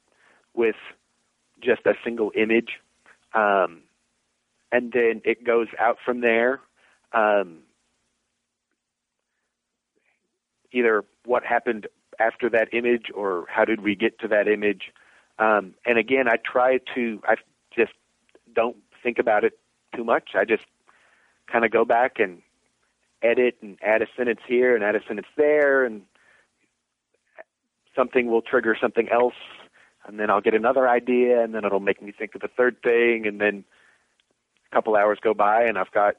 [0.54, 0.76] with
[1.60, 2.80] just a single image,
[3.34, 3.82] um,
[4.72, 6.60] and then it goes out from there.
[7.12, 7.58] Um,
[10.72, 11.86] either what happened
[12.18, 14.92] after that image or how did we get to that image.
[15.38, 17.36] Um, and again, I try to, I
[17.74, 17.92] just
[18.54, 19.58] don't think about it
[19.94, 20.30] too much.
[20.34, 20.64] I just
[21.50, 22.42] kind of go back and
[23.22, 26.02] edit and add a sentence here and add a sentence there, and
[27.94, 29.34] something will trigger something else,
[30.06, 32.80] and then I'll get another idea, and then it'll make me think of a third
[32.82, 33.64] thing, and then
[34.70, 36.14] a couple hours go by, and I've got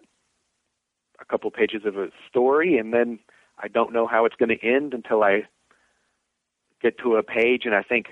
[1.21, 3.19] a couple pages of a story, and then
[3.57, 5.43] I don't know how it's going to end until I
[6.81, 8.07] get to a page, and I think,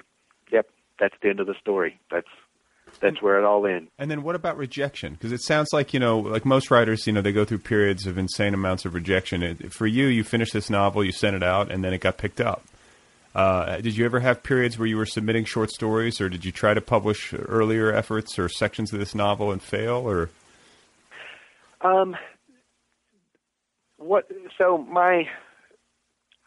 [0.52, 0.70] yep,
[1.00, 2.00] that's the end of the story.
[2.12, 2.28] That's
[3.02, 3.90] that's where it all ends.
[3.98, 5.14] And then what about rejection?
[5.14, 8.08] Because it sounds like you know, like most writers, you know, they go through periods
[8.08, 9.44] of insane amounts of rejection.
[9.44, 12.18] It, for you, you finished this novel, you sent it out, and then it got
[12.18, 12.64] picked up.
[13.36, 16.52] Uh, did you ever have periods where you were submitting short stories, or did you
[16.52, 20.30] try to publish earlier efforts or sections of this novel and fail, or?
[21.82, 22.16] Um,
[23.98, 24.30] what?
[24.58, 25.28] So my,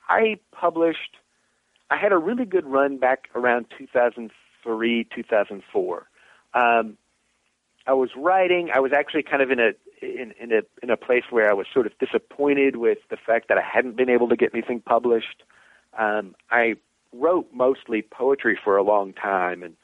[0.09, 1.17] I published.
[1.93, 6.07] I had a really good run back around 2003, 2004
[6.55, 6.97] um,
[7.87, 8.71] I was writing.
[8.75, 9.73] I was actually kind of in a
[10.03, 13.49] in, in a in a place where I was sort of disappointed with the fact
[13.49, 15.43] that I hadn't been able to get anything published.
[15.99, 16.77] Um, I
[17.13, 19.77] wrote mostly poetry for a long time, and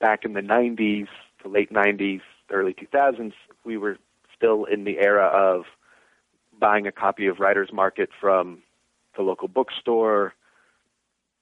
[0.00, 1.08] back in the '90s,
[1.42, 3.32] the late '90s, early 2000s,
[3.64, 3.98] we were
[4.34, 5.64] still in the era of
[6.58, 8.62] buying a copy of Writer's Market from
[9.16, 10.34] the local bookstore,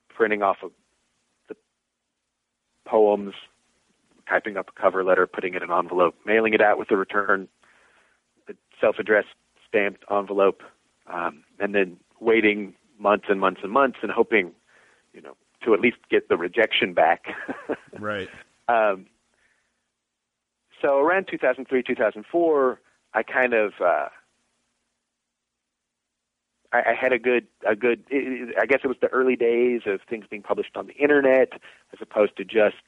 [0.08, 0.72] printing off of
[1.48, 1.56] the
[2.84, 3.34] poems
[4.28, 6.96] typing up a cover letter, putting it in an envelope, mailing it out with a
[6.96, 7.48] return,
[8.46, 9.28] the self-addressed
[9.68, 10.62] stamped envelope,
[11.06, 14.52] um, and then waiting months and months and months and hoping,
[15.12, 17.24] you know, to at least get the rejection back.
[17.98, 18.28] right.
[18.68, 19.06] Um,
[20.80, 22.80] so around 2003, 2004,
[23.14, 24.08] I kind of uh,
[26.74, 28.04] I, I had a good a good.
[28.10, 31.52] It, I guess it was the early days of things being published on the internet,
[31.92, 32.82] as opposed to just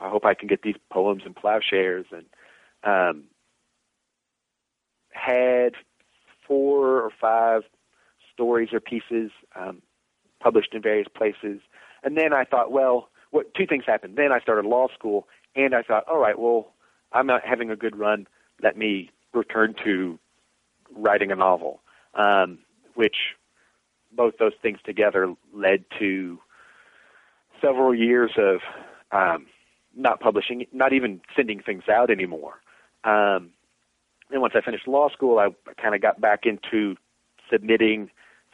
[0.00, 2.26] I hope I can get these poems in Ploughshares and
[2.82, 3.24] um,
[5.10, 5.74] had
[6.46, 7.62] four or five
[8.32, 9.80] stories or pieces um,
[10.40, 11.60] published in various places,
[12.02, 14.16] and then I thought, well, what two things happened.
[14.16, 15.26] Then I started law school,
[15.56, 16.72] and I thought, all right, well,
[17.12, 18.26] I'm not having a good run.
[18.62, 20.18] Let me return to
[20.94, 21.80] writing a novel,
[22.14, 22.58] um,
[22.94, 23.16] which
[24.12, 26.38] both those things together led to
[27.60, 28.60] several years of
[29.10, 29.46] um,
[29.96, 32.60] not publishing, not even sending things out anymore.
[33.04, 33.50] Um,
[34.30, 35.48] and once I finished law school, I
[35.80, 36.96] kind of got back into
[37.50, 38.10] submitting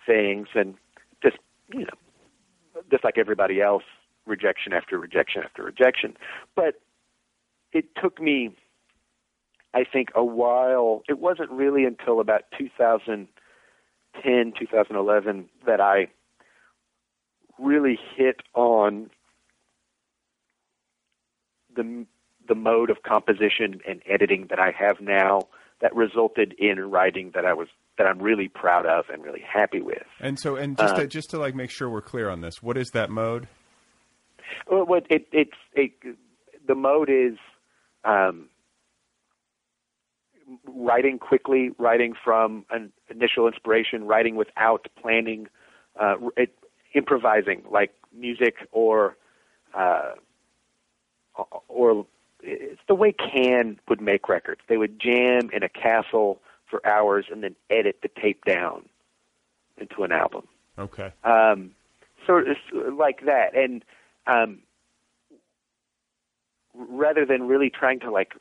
[0.06, 0.74] things and
[1.22, 1.38] just,
[1.72, 3.84] you know, just like everybody else,
[4.26, 6.16] rejection after rejection after rejection.
[6.54, 6.80] But
[7.72, 8.54] it took me,
[9.74, 11.02] I think, a while.
[11.08, 16.08] It wasn't really until about 2010, 2011 that I
[17.58, 19.10] really hit on
[21.80, 22.06] the
[22.48, 25.42] the mode of composition and editing that I have now
[25.80, 29.80] that resulted in writing that I was that I'm really proud of and really happy
[29.80, 30.02] with.
[30.20, 32.76] And so, and just to, just to like make sure we're clear on this, what
[32.76, 33.48] is that mode?
[34.70, 35.92] Well, what it, it's it,
[36.66, 37.38] the mode is
[38.04, 38.48] um,
[40.66, 45.46] writing quickly, writing from an initial inspiration, writing without planning,
[46.00, 46.54] uh, it,
[46.94, 49.16] improvising like music or
[49.76, 50.12] uh,
[51.68, 52.06] or
[52.42, 54.60] it's the way Can would make records.
[54.68, 58.88] They would jam in a castle for hours and then edit the tape down
[59.78, 60.46] into an album.
[60.78, 61.12] Okay.
[61.24, 61.72] Um,
[62.26, 62.60] so it's
[62.96, 63.84] like that, and
[64.26, 64.60] um,
[66.74, 68.34] rather than really trying to like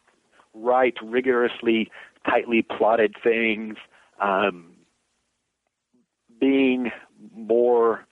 [0.54, 1.90] write rigorously,
[2.30, 3.78] tightly plotted things,
[4.20, 4.74] um,
[6.40, 6.92] being
[7.36, 8.06] more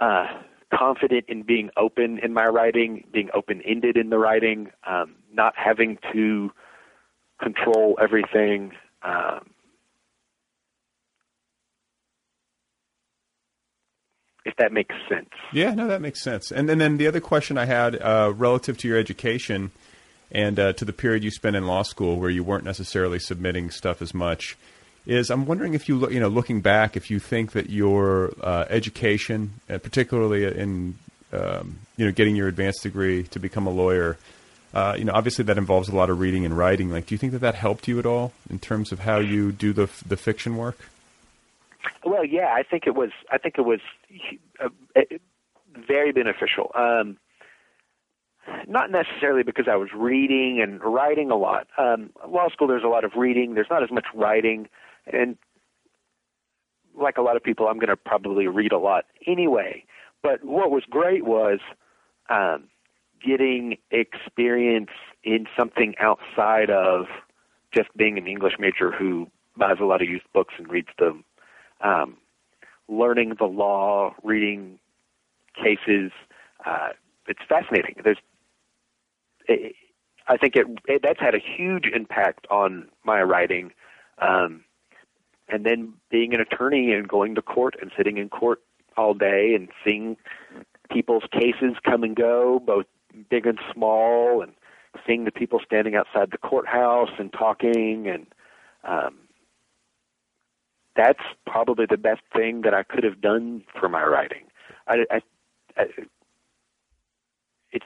[0.00, 0.26] uh,
[0.84, 5.98] confident in being open in my writing, being open-ended in the writing, um, not having
[6.12, 6.50] to
[7.42, 8.72] control everything.
[9.02, 9.50] Um,
[14.44, 15.30] if that makes sense.
[15.52, 16.52] Yeah, no, that makes sense.
[16.52, 19.70] And, and then the other question I had uh, relative to your education
[20.30, 23.70] and uh, to the period you spent in law school, where you weren't necessarily submitting
[23.70, 24.56] stuff as much,
[25.06, 28.32] is I'm wondering if you look, you know, looking back, if you think that your
[28.42, 30.96] uh, education, uh, particularly in
[31.32, 34.16] um, you know getting your advanced degree to become a lawyer,
[34.72, 36.90] uh, you know, obviously that involves a lot of reading and writing.
[36.90, 39.52] Like, do you think that that helped you at all in terms of how you
[39.52, 40.78] do the the fiction work?
[42.04, 43.10] Well, yeah, I think it was.
[43.30, 43.80] I think it was
[44.60, 44.68] uh,
[45.86, 46.70] very beneficial.
[46.74, 47.18] Um,
[48.66, 51.66] not necessarily because I was reading and writing a lot.
[51.78, 53.54] Um, law school, there's a lot of reading.
[53.54, 54.68] There's not as much writing,
[55.12, 55.36] and
[56.96, 59.84] like a lot of people, I'm going to probably read a lot anyway.
[60.22, 61.58] But what was great was
[62.30, 62.64] um,
[63.24, 64.90] getting experience
[65.22, 67.06] in something outside of
[67.74, 71.24] just being an English major who buys a lot of used books and reads them
[71.80, 72.16] um,
[72.88, 74.78] learning the law, reading
[75.54, 76.12] cases.
[76.64, 76.90] Uh,
[77.28, 77.96] it's fascinating.
[78.02, 78.18] There's,
[79.48, 79.74] it,
[80.26, 83.72] I think it, it that's had a huge impact on my writing.
[84.18, 84.64] Um,
[85.48, 88.60] and then being an attorney and going to court and sitting in court
[88.96, 90.16] all day and seeing
[90.90, 92.86] people's cases come and go, both
[93.30, 94.52] big and small, and
[95.06, 98.26] seeing the people standing outside the courthouse and talking and
[98.84, 99.18] um,
[100.96, 104.44] that's probably the best thing that I could have done for my writing.
[104.86, 105.20] I, I,
[105.76, 105.84] I,
[107.72, 107.84] it's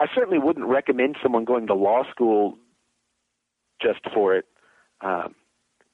[0.00, 2.56] I certainly wouldn't recommend someone going to law school
[3.80, 4.46] just for it,
[5.02, 5.34] um,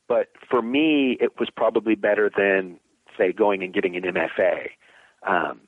[0.09, 2.79] but for me, it was probably better than
[3.19, 4.69] say going and getting an MFA,
[5.27, 5.61] um,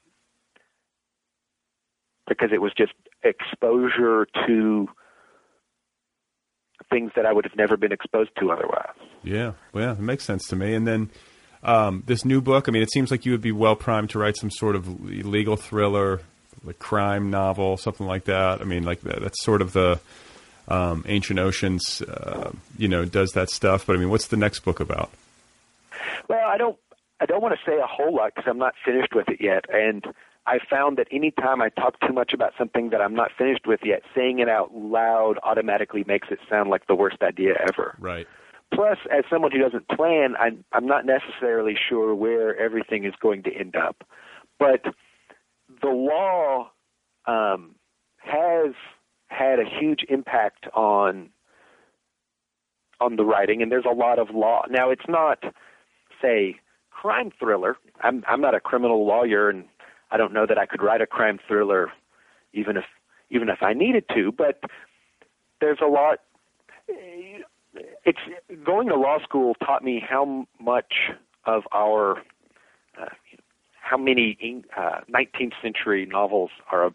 [2.28, 4.88] because it was just exposure to
[6.90, 8.96] things that I would have never been exposed to otherwise.
[9.22, 10.74] Yeah, well, it makes sense to me.
[10.74, 11.10] And then
[11.62, 14.18] um, this new book, I mean, it seems like you would be well primed to
[14.18, 16.20] write some sort of legal thriller,
[16.64, 18.60] like crime novel, something like that.
[18.60, 20.00] I mean, like that, that's sort of the
[20.68, 23.86] um, Ancient Oceans, uh, you know, does that stuff.
[23.86, 25.10] But I mean, what's the next book about?
[26.28, 26.76] Well, I don't,
[27.20, 29.64] I don't want to say a whole lot because I'm not finished with it yet,
[29.72, 30.04] and
[30.46, 33.80] I found that anytime I talk too much about something that I'm not finished with
[33.84, 37.96] yet, saying it out loud automatically makes it sound like the worst idea ever.
[37.98, 38.26] Right.
[38.72, 43.42] plus, as someone who doesn't plan, I'm, I'm not necessarily sure where everything is going
[43.44, 44.04] to end up.
[44.58, 44.84] But
[45.82, 46.70] the law
[47.26, 47.74] um,
[48.18, 48.74] has
[49.28, 51.30] had a huge impact on
[53.00, 54.62] on the writing, and there's a lot of law.
[54.68, 55.38] Now, it's not,
[56.20, 56.56] say,
[56.90, 57.76] crime thriller.
[58.00, 59.64] I'm I'm not a criminal lawyer, and
[60.10, 61.92] I don't know that I could write a crime thriller,
[62.52, 62.84] even if
[63.30, 64.32] even if I needed to.
[64.32, 64.60] But
[65.60, 66.20] there's a lot.
[68.04, 68.18] It's
[68.64, 70.94] going to law school taught me how much
[71.44, 72.18] of our
[73.00, 73.06] uh,
[73.80, 76.92] how many uh, 19th century novels are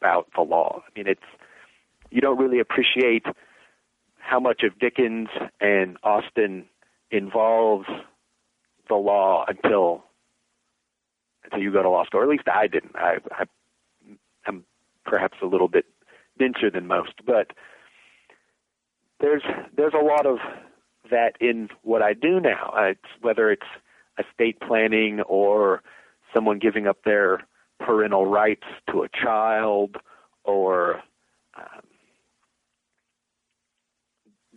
[0.00, 0.82] about the law.
[0.86, 1.20] I mean, it's
[2.10, 3.24] you don't really appreciate
[4.18, 5.28] how much of Dickens
[5.60, 6.66] and Austen
[7.10, 7.86] involves
[8.88, 10.04] the law until
[11.44, 12.20] until you go to law school.
[12.20, 12.94] Or at least I didn't.
[12.94, 13.44] I, I
[14.46, 14.64] am
[15.04, 15.86] perhaps a little bit
[16.38, 17.52] denser than most, but
[19.20, 19.42] there's
[19.76, 20.38] there's a lot of
[21.10, 22.72] that in what I do now.
[22.76, 23.62] It's, whether it's
[24.18, 25.82] estate planning or
[26.34, 27.44] someone giving up their
[27.80, 29.96] parental rights to a child
[30.44, 30.96] or
[31.56, 31.82] um,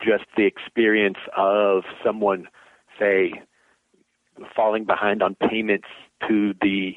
[0.03, 2.47] just the experience of someone,
[2.99, 3.33] say,
[4.55, 5.87] falling behind on payments
[6.27, 6.93] to the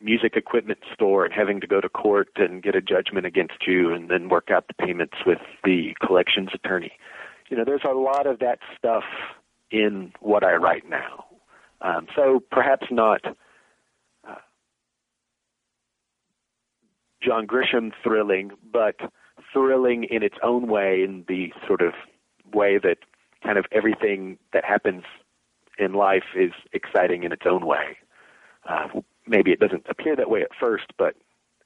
[0.00, 3.92] music equipment store and having to go to court and get a judgment against you
[3.92, 6.92] and then work out the payments with the collections attorney.
[7.48, 9.04] You know, there's a lot of that stuff
[9.70, 11.24] in what I write now.
[11.80, 13.20] Um, so perhaps not
[14.28, 14.34] uh,
[17.22, 18.96] John Grisham thrilling, but
[19.52, 21.92] thrilling in its own way in the sort of
[22.54, 22.98] way that
[23.42, 25.02] kind of everything that happens
[25.78, 27.98] in life is exciting in its own way.
[28.68, 31.14] Uh, maybe it doesn't appear that way at first, but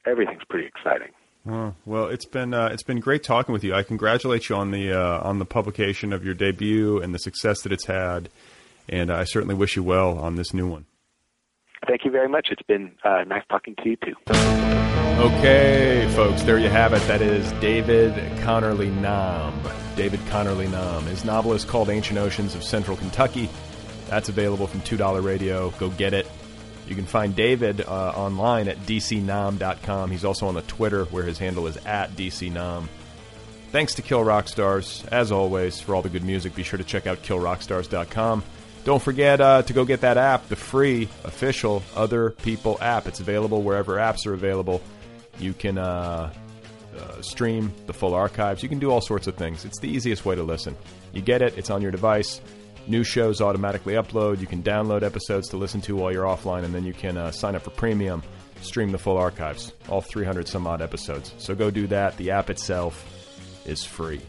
[0.06, 1.08] everything's pretty exciting.
[1.48, 3.74] Oh, well, it's been uh, it's been great talking with you.
[3.74, 7.62] I congratulate you on the uh, on the publication of your debut and the success
[7.62, 8.28] that it's had,
[8.88, 10.86] and I certainly wish you well on this new one.
[11.86, 12.48] Thank you very much.
[12.50, 14.14] It's been uh, nice talking to you too.
[15.18, 17.00] Okay, folks, there you have it.
[17.02, 19.54] That is David Connerley Nahm.
[19.98, 21.02] David Connerley Nahm.
[21.08, 23.50] His novel is called Ancient Oceans of Central Kentucky.
[24.08, 25.70] That's available from $2 Radio.
[25.70, 26.24] Go get it.
[26.86, 30.12] You can find David uh, online at dcnahm.com.
[30.12, 32.86] He's also on the Twitter where his handle is at dcnahm.
[33.72, 36.54] Thanks to Kill Rock Stars, as always, for all the good music.
[36.54, 38.44] Be sure to check out killrockstars.com.
[38.84, 43.08] Don't forget uh, to go get that app, the free, official Other People app.
[43.08, 44.80] It's available wherever apps are available.
[45.40, 46.32] You can uh,
[46.98, 48.62] uh, stream the full archives.
[48.62, 49.64] You can do all sorts of things.
[49.64, 50.76] It's the easiest way to listen.
[51.12, 52.40] You get it, it's on your device.
[52.86, 54.40] New shows automatically upload.
[54.40, 57.30] You can download episodes to listen to while you're offline, and then you can uh,
[57.30, 58.22] sign up for premium,
[58.62, 61.34] stream the full archives, all 300 some odd episodes.
[61.38, 62.16] So go do that.
[62.16, 63.04] The app itself
[63.66, 64.20] is free.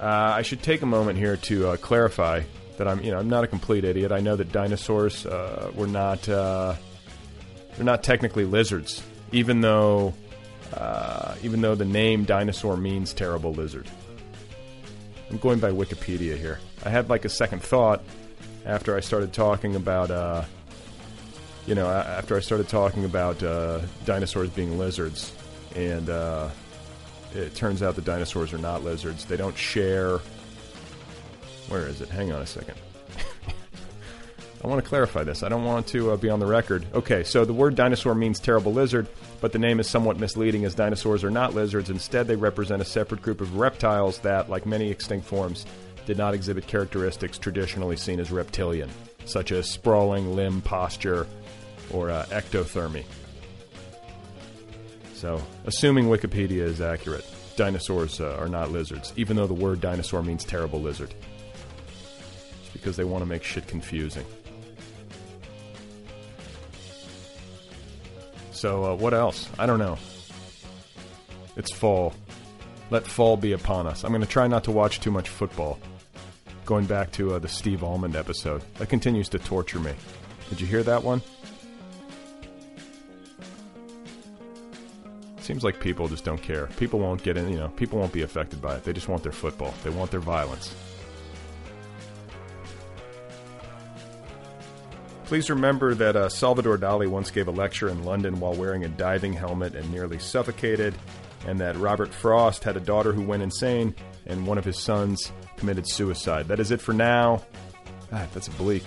[0.00, 2.42] Uh, I should take a moment here to uh, clarify
[2.76, 4.12] that I'm, you know, I'm not a complete idiot.
[4.12, 6.74] I know that dinosaurs uh, were not, uh,
[7.76, 10.14] they're not technically lizards, even though,
[10.76, 13.88] uh, even though the name dinosaur means terrible lizard.
[15.30, 16.60] I'm going by Wikipedia here.
[16.84, 18.02] I had like a second thought
[18.66, 20.44] after I started talking about, uh,
[21.66, 25.32] you know, after I started talking about uh, dinosaurs being lizards,
[25.74, 26.50] and uh,
[27.34, 29.24] it turns out the dinosaurs are not lizards.
[29.24, 30.18] They don't share.
[31.68, 32.08] Where is it?
[32.08, 32.74] Hang on a second.
[34.64, 35.42] I want to clarify this.
[35.42, 36.86] I don't want to uh, be on the record.
[36.94, 39.08] Okay, so the word dinosaur means terrible lizard,
[39.44, 41.90] but the name is somewhat misleading as dinosaurs are not lizards.
[41.90, 45.66] Instead, they represent a separate group of reptiles that, like many extinct forms,
[46.06, 48.88] did not exhibit characteristics traditionally seen as reptilian,
[49.26, 51.26] such as sprawling limb posture
[51.90, 53.04] or uh, ectothermy.
[55.12, 60.22] So, assuming Wikipedia is accurate, dinosaurs uh, are not lizards, even though the word dinosaur
[60.22, 61.14] means terrible lizard.
[62.62, 64.24] It's because they want to make shit confusing.
[68.64, 69.50] So, uh, what else?
[69.58, 69.98] I don't know.
[71.54, 72.14] It's fall.
[72.88, 74.04] Let fall be upon us.
[74.04, 75.78] I'm going to try not to watch too much football.
[76.64, 78.64] Going back to uh, the Steve Almond episode.
[78.76, 79.92] That continues to torture me.
[80.48, 81.20] Did you hear that one?
[85.40, 86.68] Seems like people just don't care.
[86.78, 88.84] People won't get in, you know, people won't be affected by it.
[88.84, 89.74] They just want their football.
[89.84, 90.74] They want their violence.
[95.24, 98.88] Please remember that uh, Salvador Dali once gave a lecture in London while wearing a
[98.88, 100.94] diving helmet and nearly suffocated,
[101.46, 103.94] and that Robert Frost had a daughter who went insane,
[104.26, 106.46] and one of his sons committed suicide.
[106.48, 107.42] That is it for now.
[108.10, 108.84] God, that's bleak.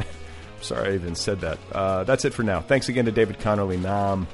[0.62, 1.58] Sorry I even said that.
[1.70, 2.60] Uh, that's it for now.
[2.60, 4.26] Thanks again to David Connerley Nahm.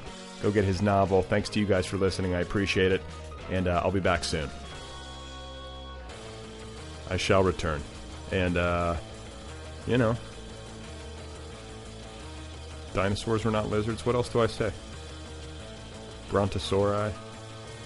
[0.43, 1.23] Go get his novel.
[1.23, 2.35] Thanks to you guys for listening.
[2.35, 3.03] I appreciate it.
[3.51, 4.49] And uh, I'll be back soon.
[7.11, 7.83] I shall return.
[8.31, 8.97] And, uh,
[9.89, 10.17] you know,
[12.95, 14.05] dinosaurs were not lizards.
[14.05, 14.73] What else do I say?
[16.31, 17.13] Brontosauri,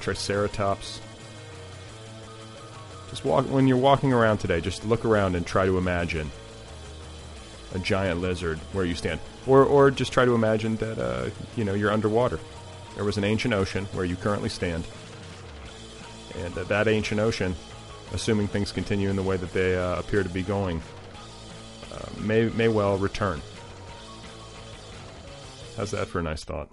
[0.01, 1.01] Triceratops.
[3.11, 4.61] Just walk when you're walking around today.
[4.61, 6.31] Just look around and try to imagine
[7.75, 11.65] a giant lizard where you stand, or or just try to imagine that uh, you
[11.65, 12.39] know you're underwater.
[12.97, 14.87] There was an ancient ocean where you currently stand,
[16.39, 17.55] and uh, that ancient ocean,
[18.13, 20.83] assuming things continue in the way that they uh, appear to be going,
[21.93, 23.41] uh, may may well return.
[25.77, 26.69] How's that for a nice thought?